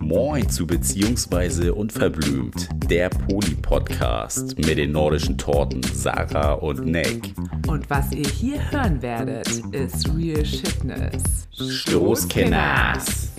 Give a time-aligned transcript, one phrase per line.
[0.00, 7.34] Moin zu Beziehungsweise Unverblümt, der Poli-Podcast mit den nordischen Torten Sarah und Nick.
[7.66, 11.48] Und was ihr hier hören werdet, ist Real Shitness.
[11.52, 13.32] Stoßkenners.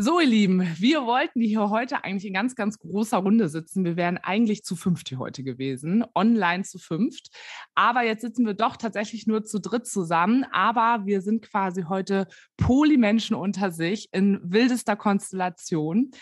[0.00, 3.84] So, ihr Lieben, wir wollten hier heute eigentlich in ganz, ganz großer Runde sitzen.
[3.84, 7.36] Wir wären eigentlich zu fünft hier heute gewesen, online zu fünft.
[7.74, 10.44] Aber jetzt sitzen wir doch tatsächlich nur zu dritt zusammen.
[10.52, 16.12] Aber wir sind quasi heute Polymenschen unter sich in wildester Konstellation.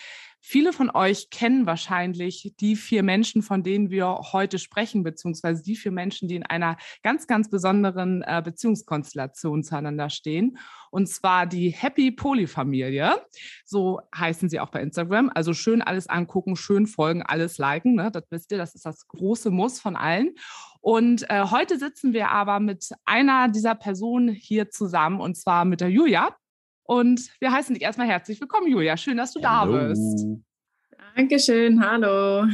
[0.41, 5.75] Viele von euch kennen wahrscheinlich die vier Menschen, von denen wir heute sprechen, beziehungsweise die
[5.75, 10.59] vier Menschen, die in einer ganz, ganz besonderen äh, Beziehungskonstellation zueinander stehen.
[10.91, 13.21] Und zwar die Happy Poly-Familie.
[13.65, 15.31] So heißen sie auch bei Instagram.
[15.35, 17.97] Also schön alles angucken, schön folgen, alles liken.
[17.97, 18.11] Ne?
[18.13, 20.35] Das wisst ihr, das ist das große Muss von allen.
[20.81, 25.81] Und äh, heute sitzen wir aber mit einer dieser Personen hier zusammen, und zwar mit
[25.81, 26.37] der Julia.
[26.87, 28.97] Und wir heißen dich erstmal herzlich willkommen, Julia.
[28.97, 29.73] Schön, dass du Hallo.
[29.73, 30.25] da bist.
[31.17, 32.47] Dankeschön, hallo.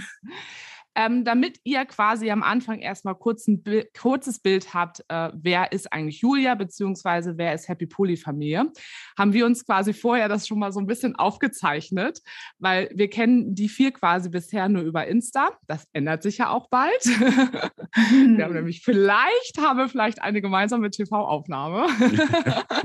[0.95, 5.73] Ähm, damit ihr quasi am Anfang erstmal kurz ein Bi kurzes Bild habt, äh, wer
[5.73, 8.71] ist eigentlich Julia, beziehungsweise wer ist Happy Poly Familie,
[9.19, 12.21] haben wir uns quasi vorher das schon mal so ein bisschen aufgezeichnet,
[12.59, 15.51] weil wir kennen die vier quasi bisher nur über Insta.
[15.67, 17.05] Das ändert sich ja auch bald.
[17.05, 21.87] wir haben nämlich vielleicht, haben wir vielleicht eine gemeinsame TV-Aufnahme.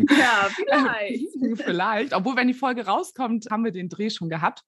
[0.10, 1.28] Ja, vielleicht.
[1.64, 4.62] vielleicht, obwohl wenn die Folge rauskommt, haben wir den Dreh schon gehabt.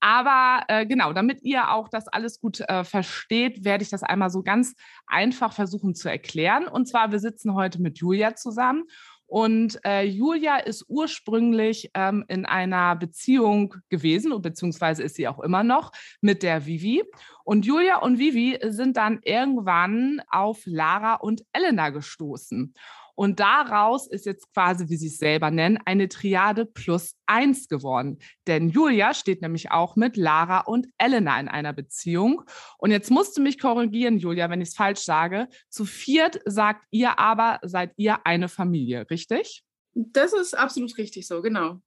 [0.00, 4.30] Aber äh, genau, damit ihr auch das alles gut äh, versteht, werde ich das einmal
[4.30, 4.74] so ganz
[5.06, 6.68] einfach versuchen zu erklären.
[6.68, 8.84] Und zwar, wir sitzen heute mit Julia zusammen.
[9.26, 15.62] Und äh, Julia ist ursprünglich ähm, in einer Beziehung gewesen, beziehungsweise ist sie auch immer
[15.62, 17.04] noch mit der Vivi.
[17.44, 22.74] Und Julia und Vivi sind dann irgendwann auf Lara und Elena gestoßen.
[23.20, 28.16] Und daraus ist jetzt quasi, wie sie es selber nennen, eine Triade plus eins geworden.
[28.46, 32.40] Denn Julia steht nämlich auch mit Lara und Elena in einer Beziehung.
[32.78, 35.48] Und jetzt musst du mich korrigieren, Julia, wenn ich es falsch sage.
[35.68, 39.64] Zu viert sagt ihr aber, seid ihr eine Familie, richtig?
[39.92, 41.82] Das ist absolut richtig so, genau.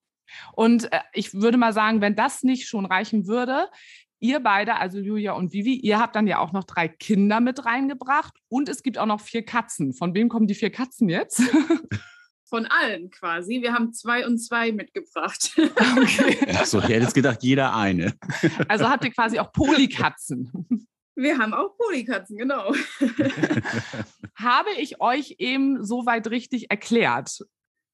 [0.53, 3.69] Und äh, ich würde mal sagen, wenn das nicht schon reichen würde,
[4.23, 7.65] ihr beide, also Julia und Vivi, ihr habt dann ja auch noch drei Kinder mit
[7.65, 9.93] reingebracht und es gibt auch noch vier Katzen.
[9.93, 11.41] Von wem kommen die vier Katzen jetzt?
[12.45, 13.61] Von allen quasi.
[13.61, 15.55] Wir haben zwei und zwei mitgebracht.
[15.57, 16.37] okay.
[16.55, 18.13] Achso, ich hätte jetzt gedacht, jeder eine.
[18.67, 20.87] Also habt ihr quasi auch Polykatzen.
[21.15, 22.73] Wir haben auch Polykatzen, genau.
[24.35, 27.39] Habe ich euch eben soweit richtig erklärt?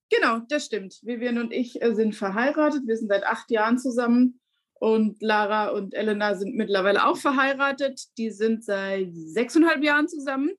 [0.09, 1.00] Genau, das stimmt.
[1.03, 2.84] Vivian und ich äh, sind verheiratet.
[2.85, 4.39] Wir sind seit acht Jahren zusammen.
[4.79, 8.17] Und Lara und Elena sind mittlerweile auch verheiratet.
[8.17, 10.51] Die sind seit sechseinhalb Jahren zusammen.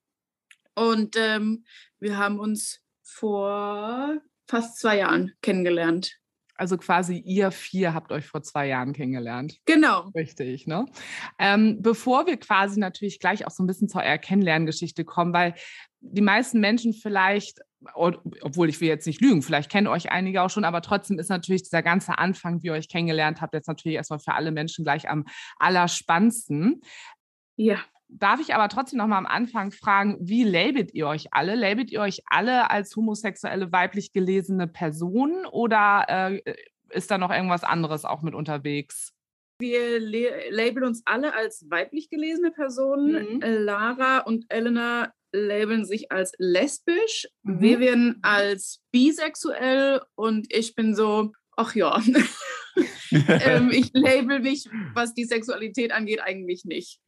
[0.75, 1.65] Und ähm,
[1.99, 6.20] wir haben uns vor fast zwei Jahren kennengelernt.
[6.61, 9.57] Also quasi ihr vier habt euch vor zwei Jahren kennengelernt.
[9.65, 10.11] Genau.
[10.13, 10.85] Richtig, ne?
[11.39, 15.55] Ähm, bevor wir quasi natürlich gleich auch so ein bisschen zur Kennenlerngeschichte kommen, weil
[16.01, 17.61] die meisten Menschen vielleicht,
[17.95, 21.17] ob- obwohl ich will jetzt nicht lügen, vielleicht kennen euch einige auch schon, aber trotzdem
[21.17, 24.51] ist natürlich dieser ganze Anfang, wie ihr euch kennengelernt habt, jetzt natürlich erstmal für alle
[24.51, 25.25] Menschen gleich am
[25.57, 26.81] allerspannendsten.
[27.55, 27.79] Ja.
[28.13, 31.55] Darf ich aber trotzdem noch mal am Anfang fragen, wie labelt ihr euch alle?
[31.55, 36.41] Labelt ihr euch alle als homosexuelle weiblich gelesene Personen oder äh,
[36.89, 39.13] ist da noch irgendwas anderes auch mit unterwegs?
[39.59, 43.35] Wir labeln uns alle als weiblich gelesene Personen.
[43.35, 43.41] Mhm.
[43.41, 47.61] Lara und Elena labeln sich als lesbisch, Mhm.
[47.61, 52.01] Vivian als bisexuell und ich bin so, ach ja.
[53.11, 56.99] ähm, ich label mich, was die Sexualität angeht, eigentlich nicht.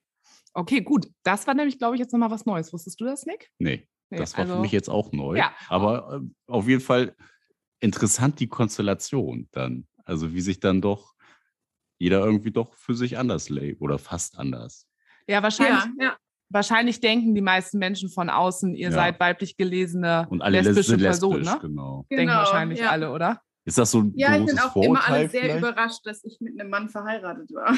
[0.54, 1.08] Okay, gut.
[1.24, 2.72] Das war nämlich, glaube ich, jetzt noch mal was Neues.
[2.74, 3.50] Wusstest du das, Nick?
[3.60, 5.38] Nee, Nee, das war also- für mich jetzt auch neu.
[5.38, 5.52] Ja.
[5.70, 7.16] Aber äh, auf jeden Fall
[7.80, 9.88] interessant die Konstellation dann.
[10.06, 11.14] Also wie sich dann doch
[11.98, 14.88] jeder irgendwie doch für sich anders labelt oder fast anders.
[15.28, 16.18] Ja, wahrscheinlich, Ja, ja.
[16.50, 18.92] wahrscheinlich denken die meisten Menschen von außen, ihr Ja.
[18.94, 21.60] seid weiblich gelesene Und alle lesbische Person, lesbisch, ne?
[21.70, 22.06] genau.
[22.10, 22.90] Denken Genau, wahrscheinlich ja.
[22.90, 23.42] alle, oder?
[23.66, 25.60] Ist das so ein Ja, ich bin auch Vorurteil immer alle sehr vielleicht?
[25.60, 27.76] überrascht, dass ich mit einem Mann verheiratet war.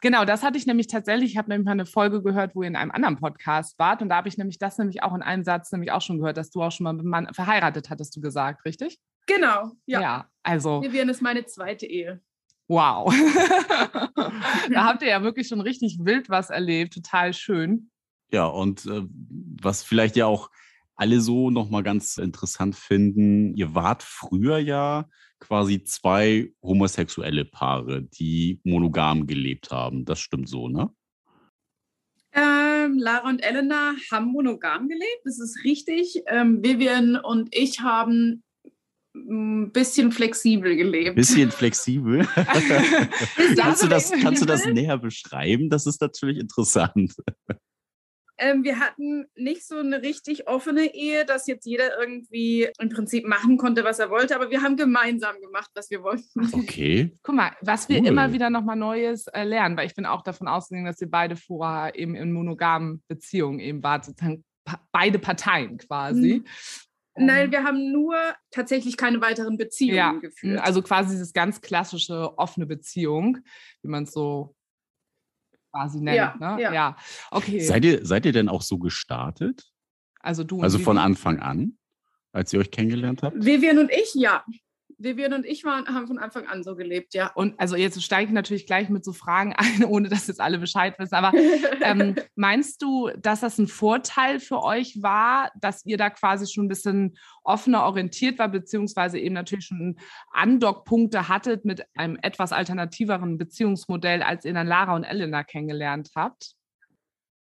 [0.00, 1.32] Genau, das hatte ich nämlich tatsächlich.
[1.32, 4.02] Ich habe nämlich mal eine Folge gehört, wo ihr in einem anderen Podcast wart.
[4.02, 6.36] Und da habe ich nämlich das nämlich auch in einem Satz nämlich auch schon gehört,
[6.36, 8.98] dass du auch schon mal mit einem Mann verheiratet hattest, du gesagt, richtig?
[9.26, 10.28] Genau, ja.
[10.42, 12.20] also Vivian ist meine zweite Ehe.
[12.68, 13.12] wow.
[14.70, 16.94] da habt ihr ja wirklich schon richtig wild was erlebt.
[16.94, 17.90] Total schön.
[18.30, 19.02] Ja, und äh,
[19.62, 20.50] was vielleicht ja auch
[20.96, 25.08] alle so nochmal ganz interessant finden, ihr wart früher ja
[25.46, 30.04] quasi zwei homosexuelle Paare, die monogam gelebt haben.
[30.04, 30.90] Das stimmt so, ne?
[32.32, 36.22] Äh, Ähm, Lara und Elena haben monogam gelebt, das ist richtig.
[36.26, 38.42] Ähm, Vivian und ich haben
[39.14, 41.16] ein bisschen flexibel gelebt.
[41.16, 42.26] Bisschen flexibel.
[43.56, 45.70] kannst, du das, kannst du das näher beschreiben?
[45.70, 47.14] Das ist natürlich interessant.
[48.38, 53.26] Ähm, wir hatten nicht so eine richtig offene Ehe, dass jetzt jeder irgendwie im Prinzip
[53.26, 56.50] machen konnte, was er wollte, aber wir haben gemeinsam gemacht, was wir wollten.
[56.52, 57.12] Okay.
[57.22, 58.06] Guck mal, was wir cool.
[58.06, 61.36] immer wieder nochmal Neues äh, lernen, weil ich bin auch davon ausgegangen, dass ihr beide
[61.36, 66.42] vorher eben in monogamen Beziehungen eben wart, sozusagen pa beide Parteien quasi.
[67.16, 67.26] Mhm.
[67.26, 68.16] Nein, wir haben nur
[68.50, 70.60] tatsächlich keine weiteren Beziehungen ja, geführt.
[70.60, 73.38] Also quasi dieses ganz klassische offene Beziehung,
[73.82, 74.56] wie man es so
[75.74, 76.16] quasi nennt.
[76.16, 76.62] Ja, ne?
[76.62, 76.72] ja.
[76.72, 76.96] ja.
[77.30, 77.60] okay.
[77.60, 79.64] Seid ihr, seid ihr denn auch so gestartet?
[80.20, 80.62] Also du.
[80.62, 81.76] Also von Anfang an,
[82.32, 83.36] als ihr euch kennengelernt habt?
[83.44, 84.44] Vivian und ich, ja.
[84.98, 87.32] Vivian und ich waren, haben von Anfang an so gelebt, ja.
[87.34, 90.58] Und also jetzt steige ich natürlich gleich mit so Fragen ein, ohne dass jetzt alle
[90.58, 91.14] Bescheid wissen.
[91.14, 91.32] Aber
[91.82, 96.66] ähm, meinst du, dass das ein Vorteil für euch war, dass ihr da quasi schon
[96.66, 99.98] ein bisschen offener orientiert war, beziehungsweise eben natürlich schon
[100.30, 106.54] Andockpunkte hattet mit einem etwas alternativeren Beziehungsmodell, als ihr dann Lara und Elena kennengelernt habt?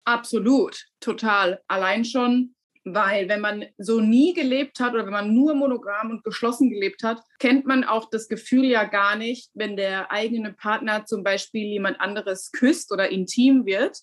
[0.05, 1.63] Absolut, total.
[1.67, 2.55] Allein schon
[2.85, 7.03] weil wenn man so nie gelebt hat oder wenn man nur monogam und geschlossen gelebt
[7.03, 11.63] hat, kennt man auch das Gefühl ja gar nicht, wenn der eigene Partner zum Beispiel
[11.63, 13.99] jemand anderes küsst oder intim wird.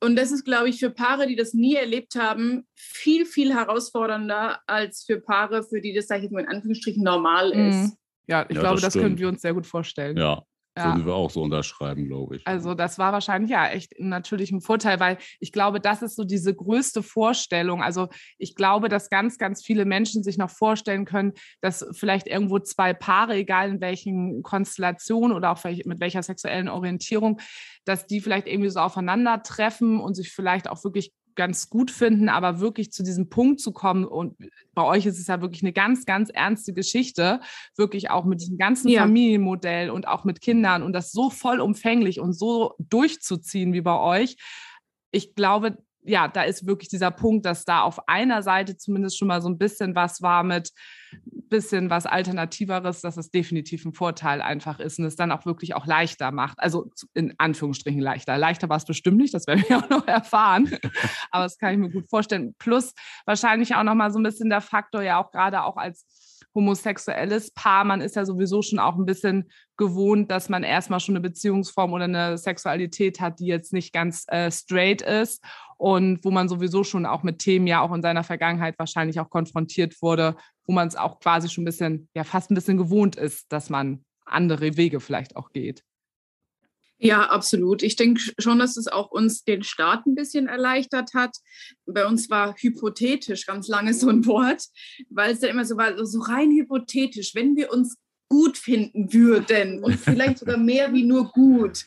[0.00, 4.60] Und das ist, glaube ich, für Paare, die das nie erlebt haben, viel, viel herausfordernder
[4.66, 7.68] als für Paare, für die das, sage ich jetzt mal in Anführungsstrichen, normal mhm.
[7.70, 7.96] ist.
[8.26, 10.16] Ja, ich ja, glaube, das, das können wir uns sehr gut vorstellen.
[10.16, 10.42] Ja,
[10.76, 10.86] ja.
[10.86, 12.46] Würden wir auch so unterschreiben, glaube ich.
[12.46, 16.24] Also das war wahrscheinlich ja echt natürlich ein Vorteil, weil ich glaube, das ist so
[16.24, 17.80] diese größte Vorstellung.
[17.80, 22.58] Also ich glaube, dass ganz, ganz viele Menschen sich noch vorstellen können, dass vielleicht irgendwo
[22.58, 27.40] zwei Paare, egal in welchen Konstellationen oder auch mit welcher sexuellen Orientierung,
[27.84, 32.60] dass die vielleicht irgendwie so aufeinandertreffen und sich vielleicht auch wirklich ganz gut finden, aber
[32.60, 34.36] wirklich zu diesem Punkt zu kommen und
[34.74, 37.40] bei euch ist es ja wirklich eine ganz, ganz ernste Geschichte,
[37.76, 39.02] wirklich auch mit diesem ganzen ja.
[39.02, 44.36] Familienmodell und auch mit Kindern und das so vollumfänglich und so durchzuziehen wie bei euch.
[45.10, 49.28] Ich glaube, ja, da ist wirklich dieser Punkt, dass da auf einer Seite zumindest schon
[49.28, 50.70] mal so ein bisschen was war mit
[51.48, 55.74] bisschen was Alternativeres, dass es definitiv ein Vorteil einfach ist und es dann auch wirklich
[55.74, 56.58] auch leichter macht.
[56.58, 58.36] Also in Anführungsstrichen leichter.
[58.38, 60.70] Leichter war es bestimmt nicht, das werden wir auch noch erfahren.
[61.30, 62.54] Aber das kann ich mir gut vorstellen.
[62.58, 62.92] Plus
[63.24, 67.84] wahrscheinlich auch nochmal so ein bisschen der Faktor, ja auch gerade auch als homosexuelles Paar,
[67.84, 71.92] man ist ja sowieso schon auch ein bisschen gewohnt, dass man erstmal schon eine Beziehungsform
[71.92, 75.42] oder eine Sexualität hat, die jetzt nicht ganz äh, straight ist
[75.78, 79.30] und wo man sowieso schon auch mit Themen ja auch in seiner Vergangenheit wahrscheinlich auch
[79.30, 80.36] konfrontiert wurde,
[80.66, 83.70] wo man es auch quasi schon ein bisschen, ja fast ein bisschen gewohnt ist, dass
[83.70, 85.82] man andere Wege vielleicht auch geht.
[87.04, 87.82] Ja, absolut.
[87.82, 91.36] Ich denke schon, dass es auch uns den Start ein bisschen erleichtert hat.
[91.84, 94.64] Bei uns war hypothetisch ganz lange so ein Wort,
[95.10, 97.98] weil es ja immer so war, so rein hypothetisch, wenn wir uns
[98.30, 101.84] gut finden würden und vielleicht sogar mehr wie nur gut,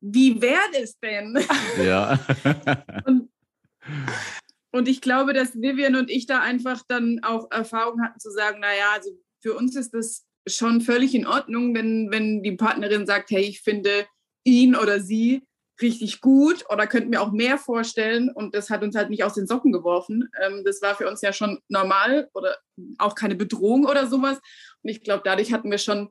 [0.00, 1.38] wie wäre es denn?
[1.84, 2.20] Ja.
[3.04, 3.30] und,
[4.70, 8.60] und ich glaube, dass Vivian und ich da einfach dann auch Erfahrung hatten zu sagen,
[8.60, 9.10] naja, also
[9.40, 13.60] für uns ist das schon völlig in Ordnung, wenn, wenn die Partnerin sagt, hey, ich
[13.60, 14.06] finde
[14.44, 15.42] ihn oder sie
[15.80, 19.34] richtig gut oder könnten mir auch mehr vorstellen und das hat uns halt nicht aus
[19.34, 20.28] den Socken geworfen.
[20.42, 22.56] Ähm, das war für uns ja schon normal oder
[22.98, 24.38] auch keine Bedrohung oder sowas.
[24.82, 26.10] Und ich glaube, dadurch hatten wir schon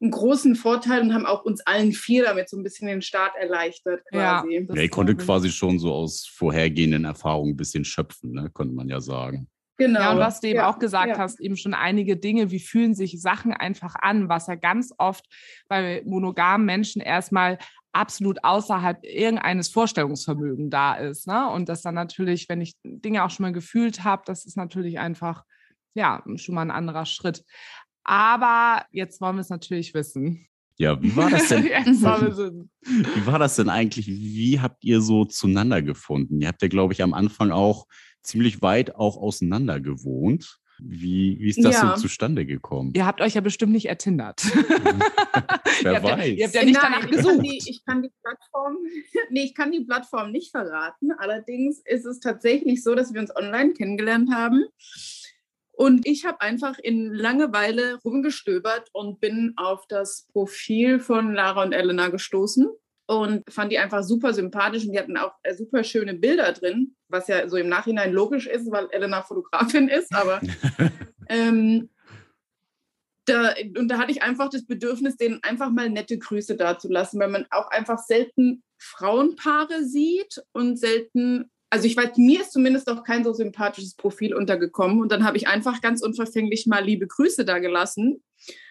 [0.00, 3.34] einen großen Vorteil und haben auch uns allen vier damit so ein bisschen den Start
[3.36, 4.66] erleichtert quasi.
[4.68, 8.50] Ja, ja ihr konntet quasi schon so aus vorhergehenden Erfahrungen ein bisschen schöpfen, ne?
[8.52, 9.48] konnte man ja sagen.
[9.78, 10.00] Genau.
[10.00, 11.18] Ja, und was du eben ja, auch gesagt ja.
[11.18, 15.26] hast, eben schon einige Dinge, wie fühlen sich Sachen einfach an, was ja ganz oft
[15.68, 17.58] bei monogamen Menschen erstmal
[17.92, 21.26] absolut außerhalb irgendeines Vorstellungsvermögens da ist.
[21.26, 21.48] Ne?
[21.48, 24.98] Und das dann natürlich, wenn ich Dinge auch schon mal gefühlt habe, das ist natürlich
[24.98, 25.44] einfach,
[25.94, 27.44] ja, schon mal ein anderer Schritt.
[28.04, 30.46] Aber jetzt wollen wir es natürlich wissen.
[30.78, 31.64] Ja, wie war das denn?
[31.64, 34.06] wie war das denn eigentlich?
[34.06, 36.40] Wie habt ihr so zueinander gefunden?
[36.40, 37.86] Ihr habt ja, glaube ich, am Anfang auch
[38.26, 40.58] ziemlich weit auch auseinander gewohnt.
[40.78, 41.96] Wie, wie ist das ja.
[41.96, 42.92] so zustande gekommen?
[42.94, 44.42] Ihr habt euch ja bestimmt nicht ertindert.
[45.82, 46.18] Wer ihr weiß.
[46.18, 47.26] Ja, ihr habt ja nicht Nein, danach gesucht.
[47.32, 48.76] Ich kann, die, ich kann die Plattform,
[49.30, 51.12] nee, ich kann die Plattform nicht verraten.
[51.12, 54.66] Allerdings ist es tatsächlich so, dass wir uns online kennengelernt haben.
[55.72, 61.72] Und ich habe einfach in Langeweile rumgestöbert und bin auf das Profil von Lara und
[61.72, 62.66] Elena gestoßen
[63.06, 66.96] und fand die einfach super sympathisch und die hatten auch äh, super schöne Bilder drin,
[67.08, 70.40] was ja so im Nachhinein logisch ist, weil Elena Fotografin ist, aber
[71.28, 71.88] ähm,
[73.26, 77.30] da, und da hatte ich einfach das Bedürfnis, denen einfach mal nette Grüße dazulassen, weil
[77.30, 83.02] man auch einfach selten Frauenpaare sieht und selten, also ich weiß, mir ist zumindest auch
[83.02, 85.00] kein so sympathisches Profil untergekommen.
[85.00, 88.22] Und dann habe ich einfach ganz unverfänglich mal liebe Grüße da gelassen.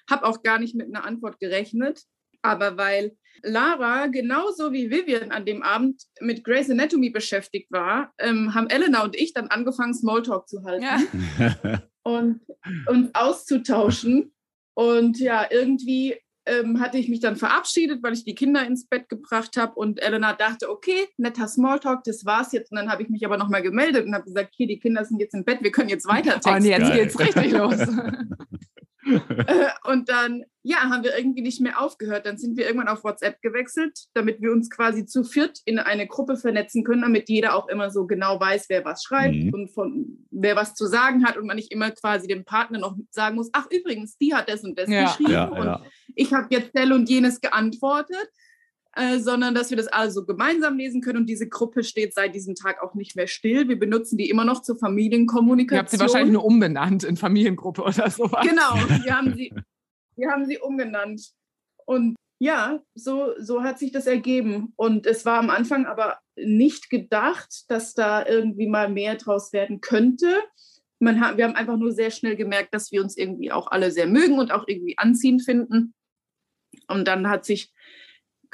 [0.10, 2.04] Habe auch gar nicht mit einer Antwort gerechnet.
[2.42, 8.54] Aber weil Lara genauso wie Vivian an dem Abend mit Grey's Anatomy beschäftigt war, ähm,
[8.54, 11.82] haben Elena und ich dann angefangen, Smalltalk zu halten ja.
[12.04, 12.42] und
[12.88, 14.34] uns auszutauschen.
[14.74, 16.16] Und ja, irgendwie
[16.46, 20.02] ähm, hatte ich mich dann verabschiedet, weil ich die Kinder ins Bett gebracht habe und
[20.02, 22.72] Elena dachte, okay, netter Smalltalk, das war's jetzt.
[22.72, 25.20] Und dann habe ich mich aber nochmal gemeldet und habe gesagt, hier, die Kinder sind
[25.20, 26.56] jetzt im Bett, wir können jetzt weiter texten.
[26.56, 27.80] Und jetzt geht's richtig los.
[29.06, 32.26] Äh, und dann, ja, haben wir irgendwie nicht mehr aufgehört.
[32.26, 36.08] Dann sind wir irgendwann auf WhatsApp gewechselt, damit wir uns quasi zu viert in eine
[36.08, 39.54] Gruppe vernetzen können, damit jeder auch immer so genau weiß, wer was schreibt mhm.
[39.54, 42.98] und von wer was zu sagen hat und man nicht immer quasi dem Partner noch
[43.12, 45.04] sagen muss, ach übrigens, die hat das und das ja.
[45.04, 48.28] geschrieben ja, und ich habe jetzt Dell und jenes geantwortet.
[48.98, 51.20] Äh, sondern dass wir das also gemeinsam lesen können.
[51.20, 53.68] Und diese Gruppe steht seit diesem Tag auch nicht mehr still.
[53.68, 55.76] Wir benutzen die immer noch zur Familienkommunikation.
[55.76, 58.48] Ihr habt sie wahrscheinlich nur umbenannt in Familiengruppe oder sowas.
[58.48, 59.52] Genau, wir haben sie,
[60.16, 61.32] wir haben sie umgenannt.
[61.86, 64.74] Und ja, so, so hat sich das ergeben.
[64.76, 69.82] Und es war am Anfang aber nicht gedacht, dass da irgendwie mal mehr draus werden
[69.82, 70.42] könnte.
[71.00, 73.92] Man hat, wir haben einfach nur sehr schnell gemerkt, dass wir uns irgendwie auch alle
[73.92, 75.94] sehr mögen und auch irgendwie anziehend finden.
[76.88, 77.72] Und dann hat sich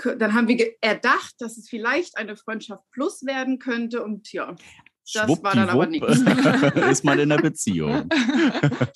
[0.03, 4.55] dann haben wir erdacht, dass es vielleicht eine Freundschaft plus werden könnte und ja.
[5.13, 6.21] Das war dann aber nichts.
[6.89, 8.07] ist man in der Beziehung.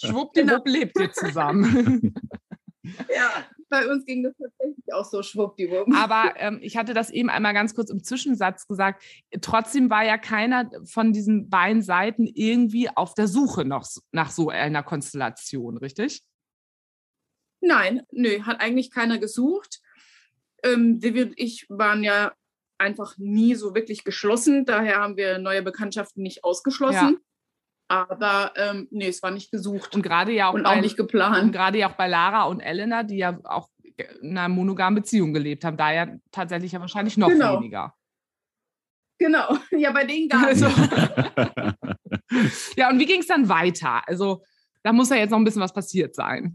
[0.01, 0.79] Schwuppdiwupp genau.
[0.79, 2.13] lebt ihr zusammen.
[3.13, 3.31] ja,
[3.69, 5.87] bei uns ging das tatsächlich auch so schwuppdiwupp.
[5.95, 9.03] Aber ähm, ich hatte das eben einmal ganz kurz im Zwischensatz gesagt.
[9.41, 14.49] Trotzdem war ja keiner von diesen beiden Seiten irgendwie auf der Suche noch nach so
[14.49, 16.23] einer Konstellation, richtig?
[17.61, 19.81] Nein, nö, hat eigentlich keiner gesucht.
[20.63, 22.33] Ähm, Vivi und ich waren ja
[22.77, 24.65] einfach nie so wirklich geschlossen.
[24.65, 27.13] Daher haben wir neue Bekanntschaften nicht ausgeschlossen.
[27.13, 27.24] Ja.
[27.87, 29.95] Aber ähm, nee, es war nicht gesucht.
[29.95, 31.43] Und gerade ja auch, und bei, auch nicht geplant.
[31.43, 33.69] Und gerade ja auch bei Lara und Elena, die ja auch
[34.21, 37.59] in einer monogamen Beziehung gelebt haben, da ja tatsächlich ja wahrscheinlich noch genau.
[37.59, 37.93] weniger.
[39.17, 40.63] Genau, ja, bei denen gar nicht.
[40.63, 40.67] Also,
[42.75, 44.01] ja, und wie ging es dann weiter?
[44.07, 44.43] Also,
[44.83, 46.53] da muss ja jetzt noch ein bisschen was passiert sein.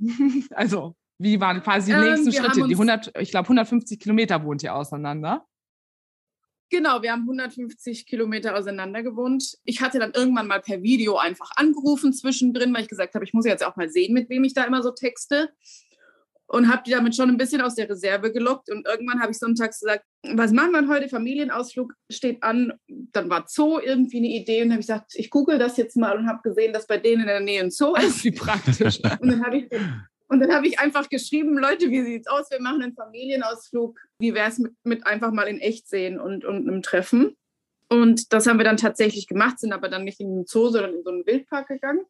[0.55, 2.67] also, wie waren quasi die ähm, nächsten Schritte?
[2.67, 5.47] Die 100, ich glaube, 150 Kilometer wohnt ihr auseinander.
[6.71, 9.59] Genau, wir haben 150 Kilometer auseinander gewohnt.
[9.65, 13.35] Ich hatte dann irgendwann mal per Video einfach angerufen zwischendrin, weil ich gesagt habe, ich
[13.35, 15.51] muss jetzt auch mal sehen, mit wem ich da immer so texte.
[16.47, 18.71] Und habe die damit schon ein bisschen aus der Reserve gelockt.
[18.71, 21.09] Und irgendwann habe ich sonntags gesagt, was machen wir heute?
[21.09, 22.73] Familienausflug steht an.
[22.89, 24.63] Dann war Zoo irgendwie eine Idee.
[24.63, 27.23] Und habe ich gesagt, ich google das jetzt mal und habe gesehen, dass bei denen
[27.23, 28.25] in der Nähe ein Zoo ist.
[28.25, 29.01] Wie praktisch.
[29.21, 29.71] und dann habe ich
[30.31, 32.49] und dann habe ich einfach geschrieben, Leute, wie sieht's aus?
[32.53, 33.99] Wir machen einen Familienausflug.
[34.21, 37.37] Wie wäre es mit, mit einfach mal in echt sehen und, und einem Treffen?
[37.89, 40.95] Und das haben wir dann tatsächlich gemacht, sind aber dann nicht in den Zoo, sondern
[40.95, 42.05] in so einen Wildpark gegangen.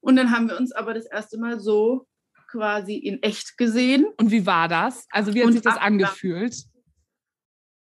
[0.00, 2.06] Und dann haben wir uns aber das erste Mal so
[2.50, 4.06] quasi in echt gesehen.
[4.18, 5.06] Und wie war das?
[5.10, 6.64] Also wie hat und sich das angefühlt?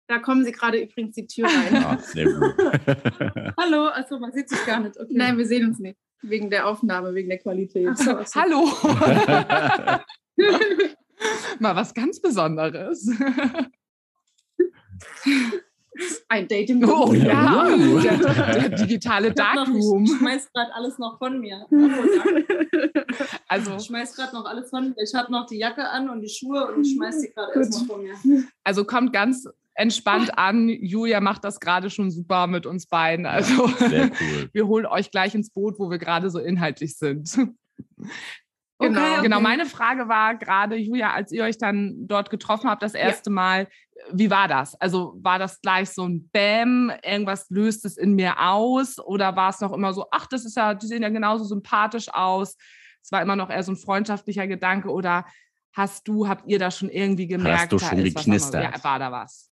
[0.09, 1.99] Da kommen Sie gerade übrigens die Tür rein.
[2.01, 2.55] Sehr gut.
[3.59, 4.99] Hallo, also man sieht sich gar nicht.
[4.99, 5.13] Okay.
[5.13, 5.99] Nein, wir sehen uns nicht.
[6.23, 7.97] Wegen der Aufnahme, wegen der Qualität.
[7.99, 8.41] So, also.
[8.41, 8.69] Hallo.
[11.59, 13.11] Mal was ganz Besonderes.
[16.29, 16.85] Ein Dating.
[16.85, 18.19] Oh ja, der,
[18.69, 20.05] der digitale Darkroom.
[20.05, 21.67] Ich schmeiß gerade alles noch von mir.
[23.49, 25.03] also ich schmeiß gerade noch alles von mir.
[25.03, 27.87] Ich habe noch die Jacke an und die Schuhe und ich schmeiß die gerade erstmal
[27.87, 28.15] von mir.
[28.63, 30.69] Also kommt ganz entspannt an.
[30.69, 33.27] Julia macht das gerade schon super mit uns beiden.
[33.27, 34.13] Also cool.
[34.53, 37.29] wir holen euch gleich ins Boot, wo wir gerade so inhaltlich sind.
[38.81, 39.23] Genau, okay, okay.
[39.23, 39.41] genau.
[39.41, 43.35] Meine Frage war gerade, Julia, als ihr euch dann dort getroffen habt, das erste ja.
[43.35, 43.69] Mal,
[44.13, 44.81] wie war das?
[44.81, 48.99] Also war das gleich so ein Bäm, irgendwas löst es in mir aus?
[49.01, 52.09] Oder war es noch immer so, ach, das ist ja, die sehen ja genauso sympathisch
[52.13, 52.57] aus?
[53.03, 55.25] Es war immer noch eher so ein freundschaftlicher Gedanke oder
[55.73, 58.63] hast du, habt ihr da schon irgendwie gemerkt, hast du schon geknistert?
[58.63, 59.51] Ja, war da was?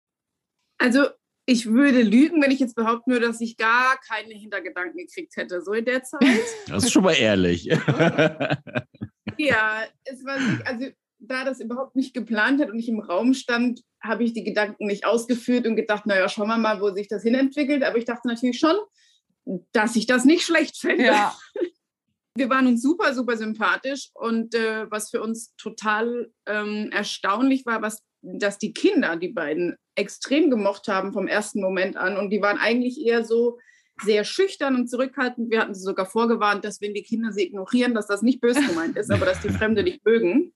[0.79, 1.05] Also
[1.45, 5.61] ich würde lügen, wenn ich jetzt behaupten würde, dass ich gar keine Hintergedanken gekriegt hätte,
[5.61, 6.21] so in der Zeit.
[6.67, 7.67] Das ist schon mal ehrlich.
[9.47, 10.87] ja, es war nicht, also
[11.19, 14.87] da das überhaupt nicht geplant hat und ich im Raum stand, habe ich die Gedanken
[14.87, 17.83] nicht ausgeführt und gedacht, naja, schauen wir mal, wo sich das hinentwickelt.
[17.83, 18.75] Aber ich dachte natürlich schon,
[19.71, 21.05] dass ich das nicht schlecht finde.
[21.05, 21.35] Ja.
[22.33, 27.81] Wir waren uns super, super sympathisch und äh, was für uns total ähm, erstaunlich war,
[27.81, 32.17] was dass die Kinder die beiden extrem gemocht haben vom ersten Moment an.
[32.17, 33.57] Und die waren eigentlich eher so,
[34.03, 35.51] sehr schüchtern und zurückhaltend.
[35.51, 38.61] Wir hatten sie sogar vorgewarnt, dass wenn die Kinder sie ignorieren, dass das nicht böse
[38.61, 40.53] gemeint ist, aber dass die Fremde nicht mögen.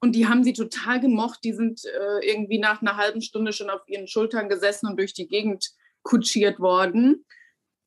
[0.00, 1.40] Und die haben sie total gemocht.
[1.44, 5.14] Die sind äh, irgendwie nach einer halben Stunde schon auf ihren Schultern gesessen und durch
[5.14, 5.70] die Gegend
[6.02, 7.24] kutschiert worden.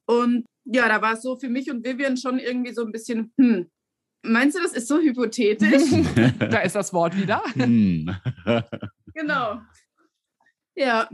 [0.08, 3.34] Und ja, da war es so für mich und Vivian schon irgendwie so ein bisschen,
[3.38, 3.70] hm,
[4.24, 5.84] meinst du, das ist so hypothetisch?
[6.40, 7.44] da ist das Wort wieder.
[7.54, 8.16] Hm.
[9.14, 9.60] genau.
[10.76, 11.10] Ja,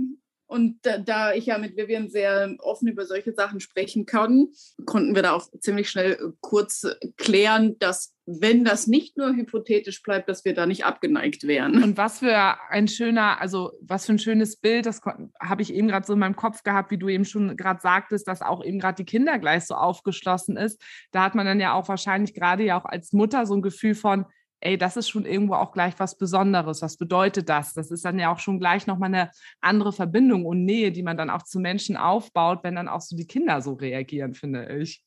[0.51, 4.49] und da, da, ich ja mit Vivian sehr offen über solche Sachen sprechen kann,
[4.85, 9.33] konnten wir da auch ziemlich schnell äh, kurz äh, klären, dass wenn das nicht nur
[9.33, 11.81] hypothetisch bleibt, dass wir da nicht abgeneigt wären.
[11.81, 14.99] Und was für ein schöner, also was für ein schönes Bild, das
[15.41, 18.27] habe ich eben gerade so in meinem Kopf gehabt, wie du eben schon gerade sagtest,
[18.27, 20.83] dass auch eben gerade die Kinder gleich so aufgeschlossen ist.
[21.11, 23.95] Da hat man dann ja auch wahrscheinlich gerade ja auch als Mutter so ein Gefühl
[23.95, 24.25] von,
[24.61, 26.81] ey, das ist schon irgendwo auch gleich was Besonderes.
[26.81, 27.73] Was bedeutet das?
[27.73, 31.17] Das ist dann ja auch schon gleich nochmal eine andere Verbindung und Nähe, die man
[31.17, 35.03] dann auch zu Menschen aufbaut, wenn dann auch so die Kinder so reagieren, finde ich.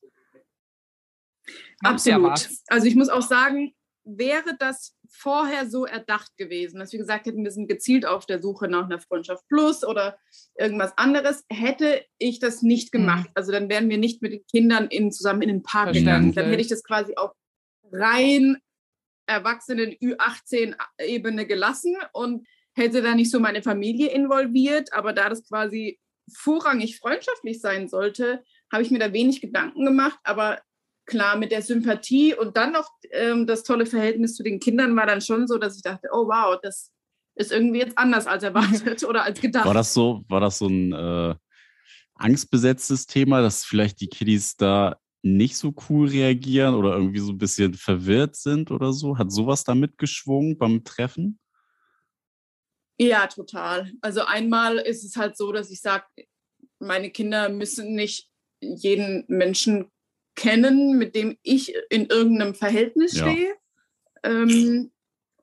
[1.83, 2.49] Absolut.
[2.67, 7.43] Also ich muss auch sagen, wäre das vorher so erdacht gewesen, dass wir gesagt hätten,
[7.43, 10.17] wir sind gezielt auf der Suche nach einer Freundschaft Plus oder
[10.57, 12.99] irgendwas anderes, hätte ich das nicht mhm.
[12.99, 13.27] gemacht.
[13.29, 13.33] Mhm.
[13.33, 16.33] Also dann wären wir nicht mit den Kindern in, zusammen in den Park gegangen.
[16.33, 17.33] Dann hätte ich das quasi auch
[17.91, 18.57] rein
[19.27, 24.93] Erwachsenen Ü18-Ebene gelassen und hätte da nicht so meine Familie involviert.
[24.93, 25.99] Aber da das quasi
[26.33, 30.19] vorrangig freundschaftlich sein sollte, habe ich mir da wenig Gedanken gemacht.
[30.23, 30.59] Aber
[31.05, 35.05] klar, mit der Sympathie und dann noch ähm, das tolle Verhältnis zu den Kindern war
[35.05, 36.91] dann schon so, dass ich dachte, oh wow, das
[37.35, 39.65] ist irgendwie jetzt anders als erwartet oder als gedacht.
[39.65, 41.35] War das so, war das so ein äh,
[42.15, 47.39] angstbesetztes Thema, dass vielleicht die Kiddies da nicht so cool reagieren oder irgendwie so ein
[47.39, 49.17] bisschen verwirrt sind oder so?
[49.17, 51.39] Hat sowas da mitgeschwungen beim Treffen?
[52.99, 53.91] Ja, total.
[54.01, 56.05] Also einmal ist es halt so, dass ich sage,
[56.79, 58.29] meine Kinder müssen nicht
[58.61, 59.91] jeden Menschen
[60.35, 63.55] kennen, mit dem ich in irgendeinem Verhältnis stehe.
[64.23, 64.43] Ja.
[64.43, 64.91] Ähm,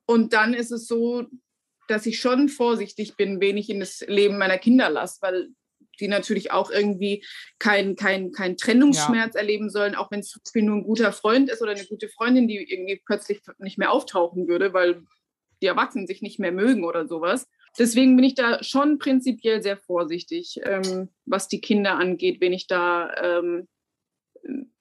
[0.06, 1.26] und dann ist es so,
[1.88, 5.48] dass ich schon vorsichtig bin, wen ich in das Leben meiner Kinder lasse, weil
[6.00, 7.24] die natürlich auch irgendwie
[7.58, 9.40] keinen kein, kein Trennungsschmerz ja.
[9.40, 12.56] erleben sollen, auch wenn es nur ein guter Freund ist oder eine gute Freundin, die
[12.56, 15.02] irgendwie plötzlich nicht mehr auftauchen würde, weil
[15.62, 17.46] die Erwachsenen sich nicht mehr mögen oder sowas.
[17.78, 22.66] Deswegen bin ich da schon prinzipiell sehr vorsichtig, ähm, was die Kinder angeht, wenn ich
[22.66, 23.68] da ähm,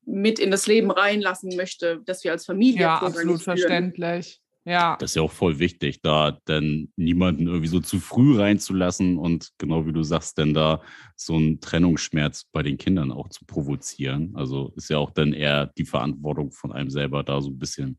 [0.06, 2.82] mit in das Leben reinlassen möchte, dass wir als Familie.
[2.82, 4.41] Ja, absolut verständlich.
[4.64, 4.96] Ja.
[5.00, 9.50] Das ist ja auch voll wichtig, da dann niemanden irgendwie so zu früh reinzulassen und
[9.58, 10.82] genau wie du sagst, denn da
[11.16, 14.34] so einen Trennungsschmerz bei den Kindern auch zu provozieren.
[14.36, 17.98] Also ist ja auch dann eher die Verantwortung von einem selber, da so ein bisschen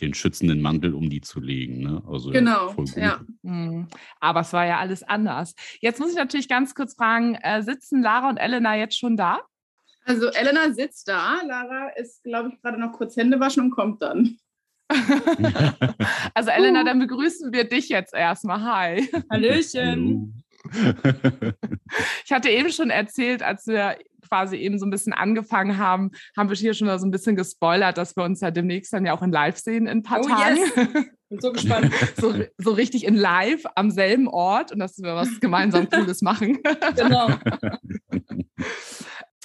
[0.00, 1.80] den schützenden Mantel um die zu legen.
[1.80, 2.02] Ne?
[2.08, 3.20] Also genau, ja.
[3.42, 3.86] Mhm.
[4.18, 5.54] Aber es war ja alles anders.
[5.80, 9.40] Jetzt muss ich natürlich ganz kurz fragen, äh, sitzen Lara und Elena jetzt schon da?
[10.04, 14.02] Also Elena sitzt da, Lara ist, glaube ich, gerade noch kurz Hände waschen und kommt
[14.02, 14.38] dann.
[16.34, 18.62] also Elena, dann begrüßen wir dich jetzt erstmal.
[18.62, 19.08] Hi.
[19.30, 20.42] Hallöchen.
[22.24, 23.96] Ich hatte eben schon erzählt, als wir
[24.28, 27.98] quasi eben so ein bisschen angefangen haben, haben wir hier schon so ein bisschen gespoilert,
[27.98, 30.28] dass wir uns ja demnächst dann ja auch in Live sehen in ein paar oh,
[30.28, 30.56] Tagen.
[30.56, 30.74] Yes.
[31.28, 31.92] Bin so gespannt.
[32.16, 36.58] so, so richtig in Live am selben Ort und dass wir was gemeinsam Cooles machen.
[36.96, 37.30] Genau.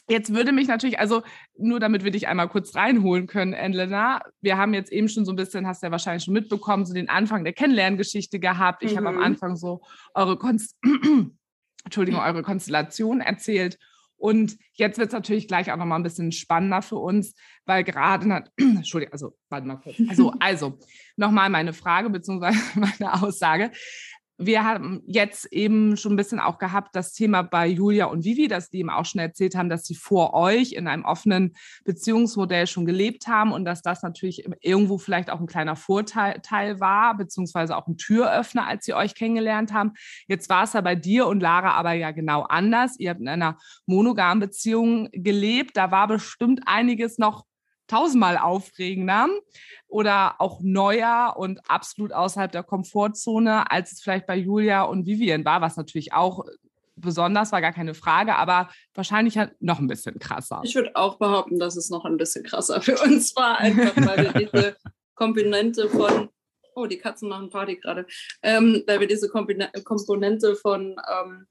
[0.07, 1.23] Jetzt würde mich natürlich, also
[1.57, 5.31] nur damit wir dich einmal kurz reinholen können, Elena, wir haben jetzt eben schon so
[5.31, 8.83] ein bisschen, hast du ja wahrscheinlich schon mitbekommen, so den Anfang der Kennenlerngeschichte gehabt.
[8.83, 8.97] Ich mhm.
[8.97, 9.81] habe am Anfang so
[10.13, 10.77] eure, Konst
[11.85, 13.79] Entschuldigung, eure Konstellation erzählt.
[14.17, 18.45] Und jetzt wird es natürlich gleich auch nochmal ein bisschen spannender für uns, weil gerade,
[18.57, 19.95] Entschuldigung, also, warte mal kurz.
[20.09, 20.79] Also, also
[21.15, 23.71] nochmal meine Frage beziehungsweise meine Aussage
[24.37, 28.47] wir haben jetzt eben schon ein bisschen auch gehabt, das Thema bei Julia und Vivi,
[28.47, 32.67] dass die eben auch schon erzählt haben, dass sie vor euch in einem offenen Beziehungsmodell
[32.67, 37.77] schon gelebt haben und dass das natürlich irgendwo vielleicht auch ein kleiner Vorteil war, beziehungsweise
[37.77, 39.93] auch ein Türöffner, als sie euch kennengelernt haben.
[40.27, 42.99] Jetzt war es ja bei dir und Lara aber ja genau anders.
[42.99, 45.77] Ihr habt in einer monogamen Beziehung gelebt.
[45.77, 47.45] Da war bestimmt einiges noch
[47.87, 49.27] tausendmal aufregender
[49.87, 55.45] oder auch neuer und absolut außerhalb der Komfortzone, als es vielleicht bei Julia und Vivian
[55.45, 56.45] war, was natürlich auch
[56.95, 60.61] besonders war, gar keine Frage, aber wahrscheinlich noch ein bisschen krasser.
[60.63, 64.23] Ich würde auch behaupten, dass es noch ein bisschen krasser für uns war, einfach weil
[64.23, 64.77] wir diese
[65.13, 66.29] Komponente von,
[66.75, 68.05] oh, die Katzen machen Party gerade,
[68.41, 71.47] ähm, weil wir diese Komponente von ähm,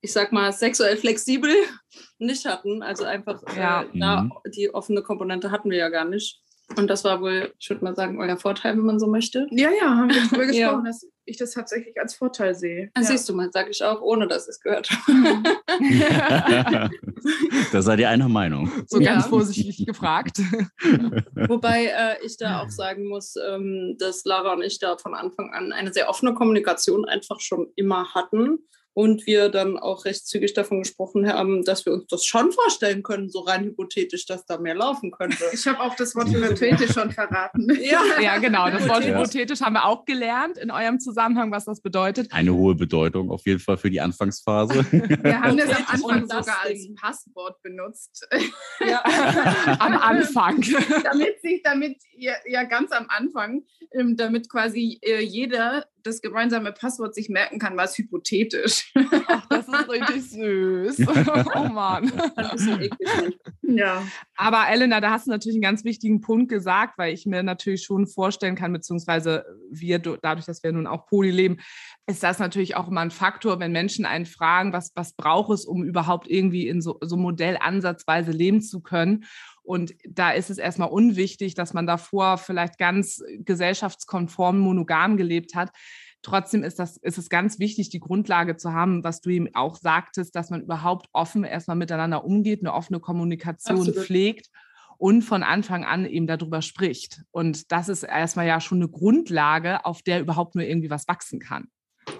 [0.00, 1.52] ich sag mal, sexuell flexibel
[2.18, 2.82] nicht hatten.
[2.82, 3.82] Also einfach ja.
[3.82, 4.32] äh, na, mhm.
[4.54, 6.40] die offene Komponente hatten wir ja gar nicht.
[6.76, 9.46] Und das war wohl, ich würde mal sagen, euer Vorteil, wenn man so möchte.
[9.50, 10.90] Ja, ja, haben wir drüber gesprochen, ja.
[10.90, 12.90] dass ich das tatsächlich als Vorteil sehe.
[12.94, 13.02] Ja.
[13.02, 15.50] Siehst du mal, sage ich auch, ohne dass ich es gehört habe.
[17.72, 18.70] da seid ihr einer Meinung.
[18.86, 20.42] So ganz vorsichtig gefragt.
[21.48, 25.54] Wobei äh, ich da auch sagen muss, ähm, dass Lara und ich da von Anfang
[25.54, 28.58] an eine sehr offene Kommunikation einfach schon immer hatten
[28.98, 33.04] und wir dann auch recht zügig davon gesprochen haben, dass wir uns das schon vorstellen
[33.04, 35.44] können, so rein hypothetisch, dass da mehr laufen könnte.
[35.52, 37.68] Ich habe auch das Wort hypothetisch schon verraten.
[37.78, 38.68] Ja, ja genau.
[38.68, 42.32] Das Wort hypothetisch haben wir auch gelernt in eurem Zusammenhang, was das bedeutet.
[42.32, 44.84] Eine hohe Bedeutung auf jeden Fall für die Anfangsphase.
[44.90, 48.26] Wir haben das am Anfang sogar als Passwort benutzt.
[48.80, 49.04] Ja.
[49.78, 50.60] am Anfang.
[51.04, 56.72] damit sich, damit ja, ja ganz am Anfang, ähm, damit quasi äh, jeder das gemeinsame
[56.72, 58.92] Passwort sich merken kann, war es hypothetisch.
[59.28, 61.06] Ach, das ist richtig süß.
[61.54, 62.12] oh Mann.
[62.36, 63.38] Ein bisschen eklig.
[63.62, 64.02] Ja.
[64.36, 67.82] Aber Elena, da hast du natürlich einen ganz wichtigen Punkt gesagt, weil ich mir natürlich
[67.82, 71.58] schon vorstellen kann, beziehungsweise wir, dadurch, dass wir nun auch Poly leben,
[72.06, 75.66] ist das natürlich auch immer ein Faktor, wenn Menschen einen fragen, was, was braucht es,
[75.66, 79.24] um überhaupt irgendwie in so, so Modellansatzweise leben zu können.
[79.68, 85.72] Und da ist es erstmal unwichtig, dass man davor vielleicht ganz gesellschaftskonform monogam gelebt hat.
[86.22, 89.76] Trotzdem ist, das, ist es ganz wichtig, die Grundlage zu haben, was du ihm auch
[89.76, 94.06] sagtest, dass man überhaupt offen erstmal miteinander umgeht, eine offene Kommunikation Absolut.
[94.06, 94.48] pflegt
[94.96, 97.20] und von Anfang an eben darüber spricht.
[97.30, 101.40] Und das ist erstmal ja schon eine Grundlage, auf der überhaupt nur irgendwie was wachsen
[101.40, 101.68] kann.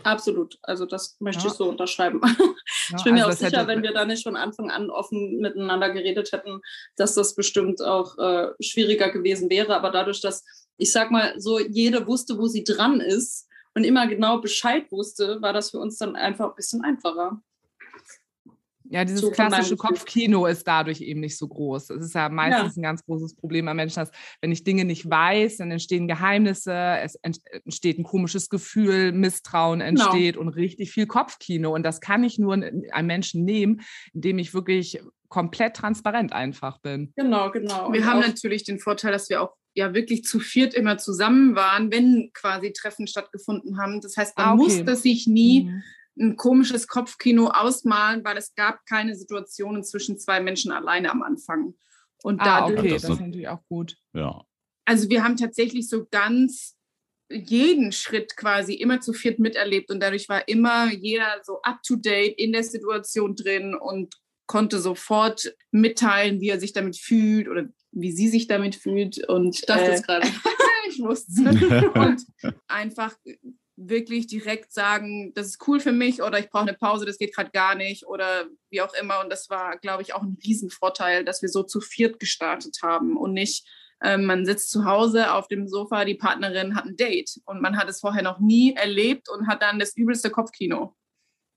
[0.05, 0.59] Absolut.
[0.63, 1.49] Also das möchte ja.
[1.49, 2.21] ich so unterschreiben.
[2.91, 5.41] Ja, ich bin also mir auch sicher, wenn wir da nicht von Anfang an offen
[5.41, 6.61] miteinander geredet hätten,
[6.97, 9.75] dass das bestimmt auch äh, schwieriger gewesen wäre.
[9.75, 10.45] Aber dadurch, dass
[10.79, 15.43] ich sag mal, so jede wusste, wo sie dran ist und immer genau Bescheid wusste,
[15.43, 17.43] war das für uns dann einfach ein bisschen einfacher.
[18.91, 21.91] Ja, dieses so klassische Kopfkino ist dadurch eben nicht so groß.
[21.91, 22.81] Es ist ja meistens ja.
[22.81, 26.73] ein ganz großes Problem bei Menschen, dass wenn ich Dinge nicht weiß, dann entstehen Geheimnisse,
[27.03, 29.89] es entsteht ein komisches Gefühl, Misstrauen genau.
[29.89, 30.47] entsteht genau.
[30.47, 31.75] und richtig viel Kopfkino.
[31.75, 33.83] Und das kann ich nur einem Menschen nehmen,
[34.15, 37.13] indem ich wirklich komplett transparent einfach bin.
[37.17, 37.93] Genau, genau.
[37.93, 41.55] Wir und haben natürlich den Vorteil, dass wir auch ja wirklich zu viert immer zusammen
[41.55, 44.01] waren, wenn quasi Treffen stattgefunden haben.
[44.01, 44.63] Das heißt, man ah, okay.
[44.63, 45.83] musste sich nie mhm
[46.19, 51.75] ein komisches Kopfkino ausmalen, weil es gab keine Situationen zwischen zwei Menschen alleine am Anfang.
[52.23, 53.97] Und ah, dadurch, okay, das, das ist natürlich auch gut.
[54.13, 54.45] Ja.
[54.85, 56.77] Also wir haben tatsächlich so ganz
[57.31, 61.97] jeden Schritt quasi immer zu viert miterlebt und dadurch war immer jeder so up to
[61.97, 64.15] date in der Situation drin und
[64.47, 69.57] konnte sofort mitteilen, wie er sich damit fühlt oder wie sie sich damit fühlt und
[69.57, 70.27] ich dachte äh, es gerade.
[70.89, 71.51] ich wusste
[71.95, 72.25] und
[72.67, 73.15] einfach
[73.81, 77.35] wirklich direkt sagen, das ist cool für mich oder ich brauche eine Pause, das geht
[77.35, 79.21] gerade gar nicht oder wie auch immer.
[79.21, 83.17] Und das war, glaube ich, auch ein Riesenvorteil, dass wir so zu viert gestartet haben
[83.17, 83.67] und nicht,
[84.01, 87.77] äh, man sitzt zu Hause auf dem Sofa, die Partnerin hat ein Date und man
[87.77, 90.95] hat es vorher noch nie erlebt und hat dann das übelste Kopfkino.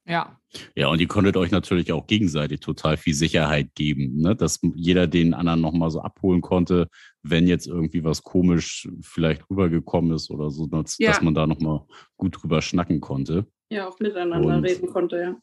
[0.06, 0.38] Ja.
[0.76, 4.36] Ja, und ihr konntet euch natürlich auch gegenseitig total viel Sicherheit geben, ne?
[4.36, 6.88] dass jeder den anderen nochmal so abholen konnte,
[7.24, 11.12] wenn jetzt irgendwie was komisch vielleicht rübergekommen ist oder so, dass, ja.
[11.12, 11.82] dass man da nochmal
[12.18, 13.46] gut drüber schnacken konnte.
[13.70, 15.36] Ja, auch miteinander und reden konnte, ja.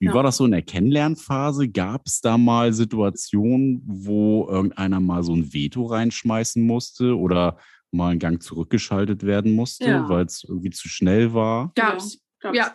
[0.00, 0.14] Wie ja.
[0.14, 1.68] war das so in der Kennenlernphase?
[1.68, 7.58] Gab es da mal Situationen, wo irgendeiner mal so ein Veto reinschmeißen musste oder
[7.92, 10.08] mal einen Gang zurückgeschaltet werden musste, ja.
[10.08, 11.72] weil es irgendwie zu schnell war?
[11.76, 12.23] Gab's.
[12.44, 12.58] Gab's.
[12.58, 12.72] Ja,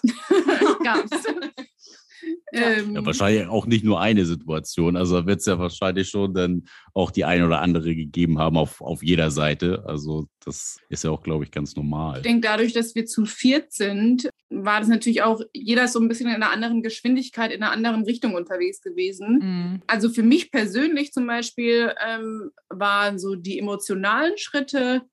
[0.84, 1.10] gab's.
[2.52, 4.98] Ähm, ja, wahrscheinlich auch nicht nur eine Situation.
[4.98, 8.82] Also wird es ja wahrscheinlich schon dann auch die eine oder andere gegeben haben auf,
[8.82, 9.84] auf jeder Seite.
[9.86, 12.18] Also das ist ja auch, glaube ich, ganz normal.
[12.18, 16.00] Ich denke, dadurch, dass wir zu viert sind, war das natürlich auch, jeder ist so
[16.00, 19.40] ein bisschen in einer anderen Geschwindigkeit, in einer anderen Richtung unterwegs gewesen.
[19.42, 19.82] Mhm.
[19.88, 25.04] Also für mich persönlich zum Beispiel ähm, waren so die emotionalen Schritte